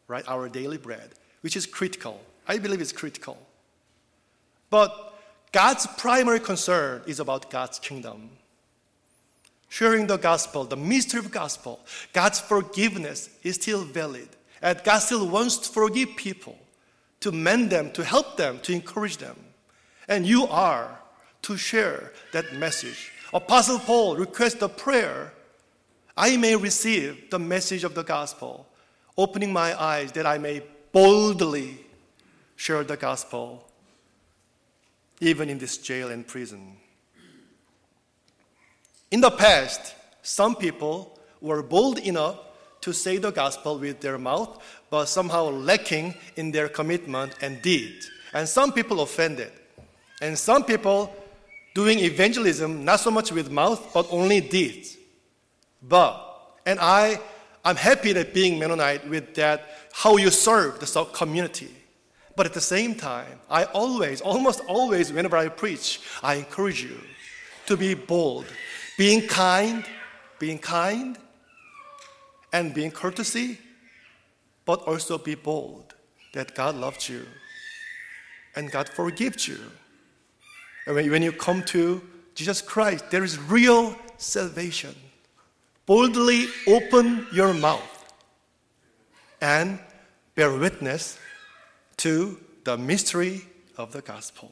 right? 0.07 0.27
Our 0.27 0.49
daily 0.49 0.77
bread, 0.77 1.11
which 1.41 1.55
is 1.55 1.65
critical. 1.65 2.21
I 2.47 2.57
believe 2.57 2.81
it's 2.81 2.91
critical. 2.91 3.37
But 4.69 5.19
God's 5.51 5.87
primary 5.97 6.39
concern 6.39 7.01
is 7.07 7.19
about 7.19 7.49
God's 7.49 7.79
kingdom. 7.79 8.29
Sharing 9.69 10.07
the 10.07 10.17
gospel, 10.17 10.63
the 10.63 10.77
mystery 10.77 11.19
of 11.19 11.31
gospel, 11.31 11.79
God's 12.13 12.39
forgiveness 12.39 13.29
is 13.43 13.55
still 13.55 13.83
valid. 13.83 14.29
And 14.61 14.81
God 14.83 14.99
still 14.99 15.27
wants 15.27 15.57
to 15.57 15.69
forgive 15.69 16.15
people, 16.15 16.57
to 17.19 17.31
mend 17.31 17.69
them, 17.69 17.91
to 17.91 18.03
help 18.03 18.37
them, 18.37 18.59
to 18.59 18.73
encourage 18.73 19.17
them. 19.17 19.35
And 20.07 20.25
you 20.25 20.47
are 20.47 20.99
to 21.43 21.57
share 21.57 22.13
that 22.31 22.53
message. 22.53 23.11
Apostle 23.33 23.79
Paul 23.79 24.15
requests 24.15 24.61
a 24.61 24.69
prayer 24.69 25.33
I 26.15 26.35
may 26.35 26.55
receive 26.55 27.29
the 27.29 27.37
message 27.37 27.83
of 27.83 27.93
the 27.93 28.03
gospel, 28.03 28.67
opening 29.15 29.53
my 29.53 29.79
eyes 29.79 30.11
that 30.13 30.25
I 30.25 30.39
may 30.39 30.63
boldly 30.91 31.77
share 32.55 32.83
the 32.83 32.97
gospel, 32.97 33.66
even 35.19 35.49
in 35.49 35.57
this 35.57 35.77
jail 35.77 36.09
and 36.09 36.27
prison. 36.27 36.77
In 39.11 39.21
the 39.21 39.31
past, 39.31 39.95
some 40.21 40.55
people 40.55 41.19
were 41.41 41.63
bold 41.63 41.99
enough 41.99 42.39
to 42.81 42.93
say 42.93 43.17
the 43.17 43.31
gospel 43.31 43.79
with 43.79 43.99
their 44.01 44.17
mouth, 44.17 44.61
but 44.89 45.05
somehow 45.05 45.49
lacking 45.49 46.13
in 46.35 46.51
their 46.51 46.69
commitment 46.69 47.33
and 47.41 47.61
deed. 47.61 47.95
And 48.33 48.47
some 48.47 48.71
people 48.71 49.01
offended. 49.01 49.51
And 50.21 50.37
some 50.37 50.63
people 50.63 51.13
doing 51.73 51.99
evangelism 51.99 52.83
not 52.83 52.99
so 52.99 53.11
much 53.11 53.31
with 53.31 53.51
mouth 53.51 53.93
but 53.93 54.07
only 54.09 54.41
deeds. 54.41 54.97
But 55.81 56.15
and 56.65 56.79
I 56.79 57.19
I'm 57.63 57.75
happy 57.75 58.13
that 58.13 58.33
being 58.33 58.57
Mennonite 58.57 59.07
with 59.07 59.35
that 59.35 59.67
how 59.93 60.17
you 60.17 60.31
serve 60.31 60.79
the 60.79 61.05
community. 61.13 61.69
But 62.37 62.45
at 62.45 62.53
the 62.53 62.61
same 62.61 62.93
time, 62.93 63.39
I 63.49 63.63
always, 63.63 64.21
almost 64.21 64.61
always, 64.67 65.11
whenever 65.11 65.35
I 65.35 65.49
preach, 65.49 66.01
I 66.21 66.35
encourage 66.35 66.83
you 66.83 67.01
to 67.65 67.75
be 67.75 67.95
bold, 67.95 68.45
being 68.95 69.27
kind, 69.27 69.83
being 70.37 70.59
kind, 70.59 71.17
and 72.53 72.75
being 72.75 72.91
courtesy, 72.91 73.57
but 74.65 74.81
also 74.83 75.17
be 75.17 75.33
bold 75.33 75.95
that 76.33 76.53
God 76.53 76.75
loves 76.75 77.09
you 77.09 77.25
and 78.55 78.71
God 78.71 78.87
forgives 78.87 79.47
you 79.47 79.59
And 80.85 80.95
when 80.95 81.23
you 81.23 81.31
come 81.31 81.63
to 81.63 82.01
Jesus 82.35 82.61
Christ, 82.61 83.09
there 83.09 83.23
is 83.23 83.39
real 83.39 83.95
salvation. 84.17 84.95
Boldly 85.87 86.45
open 86.67 87.25
your 87.33 87.53
mouth 87.53 88.13
and 89.41 89.79
bear 90.35 90.51
witness 90.55 91.17
to 91.97 92.39
the 92.63 92.77
mystery 92.77 93.41
of 93.77 93.91
the 93.91 94.01
gospel. 94.01 94.51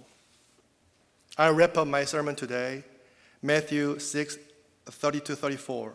I 1.37 1.49
wrap 1.49 1.77
up 1.77 1.87
my 1.87 2.05
sermon 2.05 2.35
today, 2.35 2.83
Matthew 3.41 3.99
6 3.99 4.37
32 4.85 5.35
34. 5.35 5.93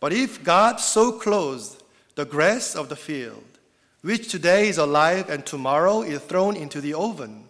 But 0.00 0.12
if 0.12 0.42
God 0.42 0.80
so 0.80 1.12
clothes 1.12 1.78
the 2.14 2.24
grass 2.24 2.74
of 2.74 2.88
the 2.88 2.96
field, 2.96 3.44
which 4.02 4.30
today 4.30 4.68
is 4.68 4.78
alive 4.78 5.30
and 5.30 5.46
tomorrow 5.46 6.02
is 6.02 6.20
thrown 6.20 6.56
into 6.56 6.80
the 6.80 6.94
oven, 6.94 7.48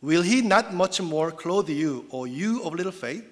will 0.00 0.22
he 0.22 0.42
not 0.42 0.74
much 0.74 1.00
more 1.00 1.30
clothe 1.30 1.68
you, 1.68 2.06
O 2.12 2.24
you 2.24 2.62
of 2.62 2.74
little 2.74 2.92
faith? 2.92 3.24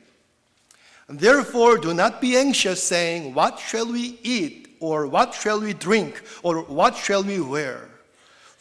Therefore, 1.08 1.76
do 1.76 1.92
not 1.92 2.20
be 2.20 2.36
anxious, 2.36 2.82
saying, 2.82 3.34
What 3.34 3.58
shall 3.58 3.92
we 3.92 4.18
eat, 4.22 4.76
or 4.80 5.06
what 5.06 5.34
shall 5.34 5.60
we 5.60 5.74
drink, 5.74 6.22
or 6.42 6.62
what 6.62 6.96
shall 6.96 7.22
we 7.22 7.40
wear? 7.40 7.90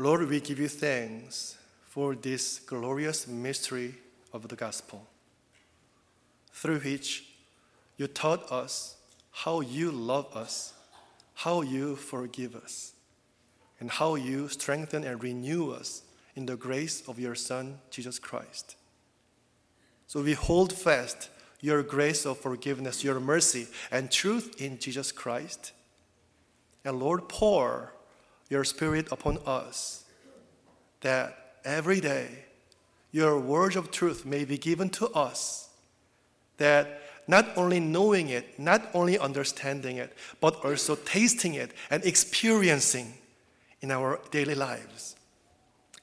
Lord, 0.00 0.26
we 0.30 0.40
give 0.40 0.58
you 0.58 0.68
thanks 0.68 1.58
for 1.82 2.14
this 2.14 2.58
glorious 2.60 3.28
mystery 3.28 3.96
of 4.32 4.48
the 4.48 4.56
gospel, 4.56 5.06
through 6.54 6.78
which 6.78 7.26
you 7.98 8.06
taught 8.06 8.50
us 8.50 8.96
how 9.30 9.60
you 9.60 9.90
love 9.90 10.34
us, 10.34 10.72
how 11.34 11.60
you 11.60 11.96
forgive 11.96 12.56
us, 12.56 12.94
and 13.78 13.90
how 13.90 14.14
you 14.14 14.48
strengthen 14.48 15.04
and 15.04 15.22
renew 15.22 15.70
us 15.70 16.00
in 16.34 16.46
the 16.46 16.56
grace 16.56 17.06
of 17.06 17.18
your 17.18 17.34
Son, 17.34 17.78
Jesus 17.90 18.18
Christ. 18.18 18.76
So 20.06 20.22
we 20.22 20.32
hold 20.32 20.72
fast 20.72 21.28
your 21.60 21.82
grace 21.82 22.24
of 22.24 22.38
forgiveness, 22.38 23.04
your 23.04 23.20
mercy, 23.20 23.68
and 23.90 24.10
truth 24.10 24.62
in 24.62 24.78
Jesus 24.78 25.12
Christ. 25.12 25.72
And 26.86 26.98
Lord, 26.98 27.28
pour 27.28 27.92
your 28.50 28.64
Spirit 28.64 29.10
upon 29.10 29.38
us, 29.46 30.04
that 31.00 31.54
every 31.64 32.00
day 32.00 32.28
your 33.12 33.38
words 33.38 33.76
of 33.76 33.90
truth 33.90 34.26
may 34.26 34.44
be 34.44 34.58
given 34.58 34.90
to 34.90 35.08
us, 35.10 35.70
that 36.58 37.00
not 37.26 37.46
only 37.56 37.80
knowing 37.80 38.28
it, 38.28 38.58
not 38.58 38.90
only 38.92 39.18
understanding 39.18 39.96
it, 39.96 40.12
but 40.40 40.62
also 40.64 40.96
tasting 40.96 41.54
it 41.54 41.70
and 41.90 42.04
experiencing 42.04 43.14
in 43.80 43.90
our 43.90 44.20
daily 44.30 44.54
lives. 44.54 45.16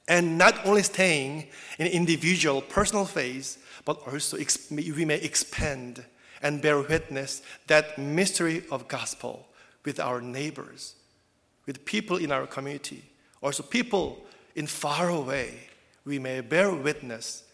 And 0.08 0.38
not 0.38 0.64
only 0.66 0.82
staying 0.82 1.48
in 1.78 1.86
individual 1.86 2.62
personal 2.62 3.04
faith, 3.04 3.62
but 3.84 4.00
also 4.10 4.38
we 4.70 5.04
may 5.04 5.20
expand 5.20 6.04
and 6.40 6.62
bear 6.62 6.80
witness 6.80 7.42
that 7.66 7.98
mystery 7.98 8.64
of 8.70 8.88
gospel 8.88 9.46
with 9.84 10.00
our 10.00 10.22
neighbors 10.22 10.94
with 11.68 11.84
people 11.84 12.16
in 12.16 12.32
our 12.32 12.46
community, 12.46 13.04
also 13.42 13.62
people 13.62 14.24
in 14.56 14.66
far 14.66 15.10
away, 15.10 15.54
we 16.06 16.18
may 16.18 16.40
bear 16.40 16.74
witness 16.74 17.44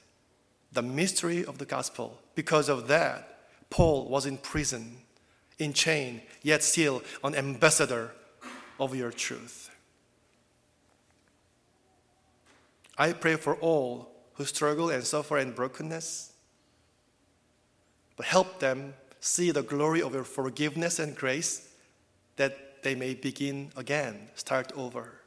the 0.73 0.83
mystery 0.83 1.45
of 1.45 1.59
the 1.59 1.65
gospel. 1.65 2.21
Because 2.37 2.69
of 2.69 2.87
that, 2.87 3.41
Paul 3.71 4.09
was 4.09 4.25
in 4.25 4.39
prison, 4.39 4.99
in 5.59 5.73
chain, 5.73 6.23
yet 6.43 6.63
still 6.63 7.03
an 7.25 7.35
ambassador 7.35 8.13
of 8.79 8.95
your 8.95 9.11
truth. 9.11 9.69
I 12.97 13.15
pray 13.15 13.35
for 13.35 13.57
all 13.57 14.13
who 14.35 14.45
struggle 14.45 14.91
and 14.91 15.03
suffer 15.03 15.39
in 15.39 15.51
brokenness, 15.51 16.33
but 18.17 18.27
help 18.27 18.61
them 18.61 18.95
see 19.19 19.51
the 19.51 19.65
glory 19.65 20.03
of 20.03 20.15
your 20.15 20.23
forgiveness 20.23 21.01
and 21.01 21.17
grace 21.17 21.69
that 22.37 22.64
they 22.85 22.95
may 22.95 23.15
begin 23.15 23.71
again, 23.77 24.29
start 24.37 24.71
over, 24.77 25.21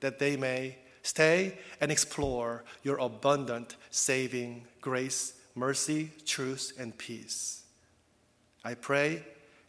that 0.00 0.18
they 0.18 0.36
may 0.36 0.76
stay 1.02 1.56
and 1.80 1.90
explore 1.90 2.64
your 2.82 2.98
abundant 2.98 3.76
saving 3.90 4.64
grace, 4.82 5.32
mercy, 5.54 6.10
truth, 6.26 6.72
and 6.78 6.96
peace. 6.98 7.62
I 8.64 8.74
pray 8.74 9.14
in 9.16 9.22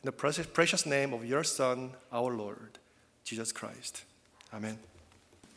the 0.04 0.12
precious 0.12 0.86
name 0.86 1.14
of 1.14 1.24
your 1.24 1.44
Son, 1.44 1.92
our 2.12 2.34
Lord, 2.34 2.80
Jesus 3.24 3.52
Christ. 3.52 4.04
Amen. 4.54 4.89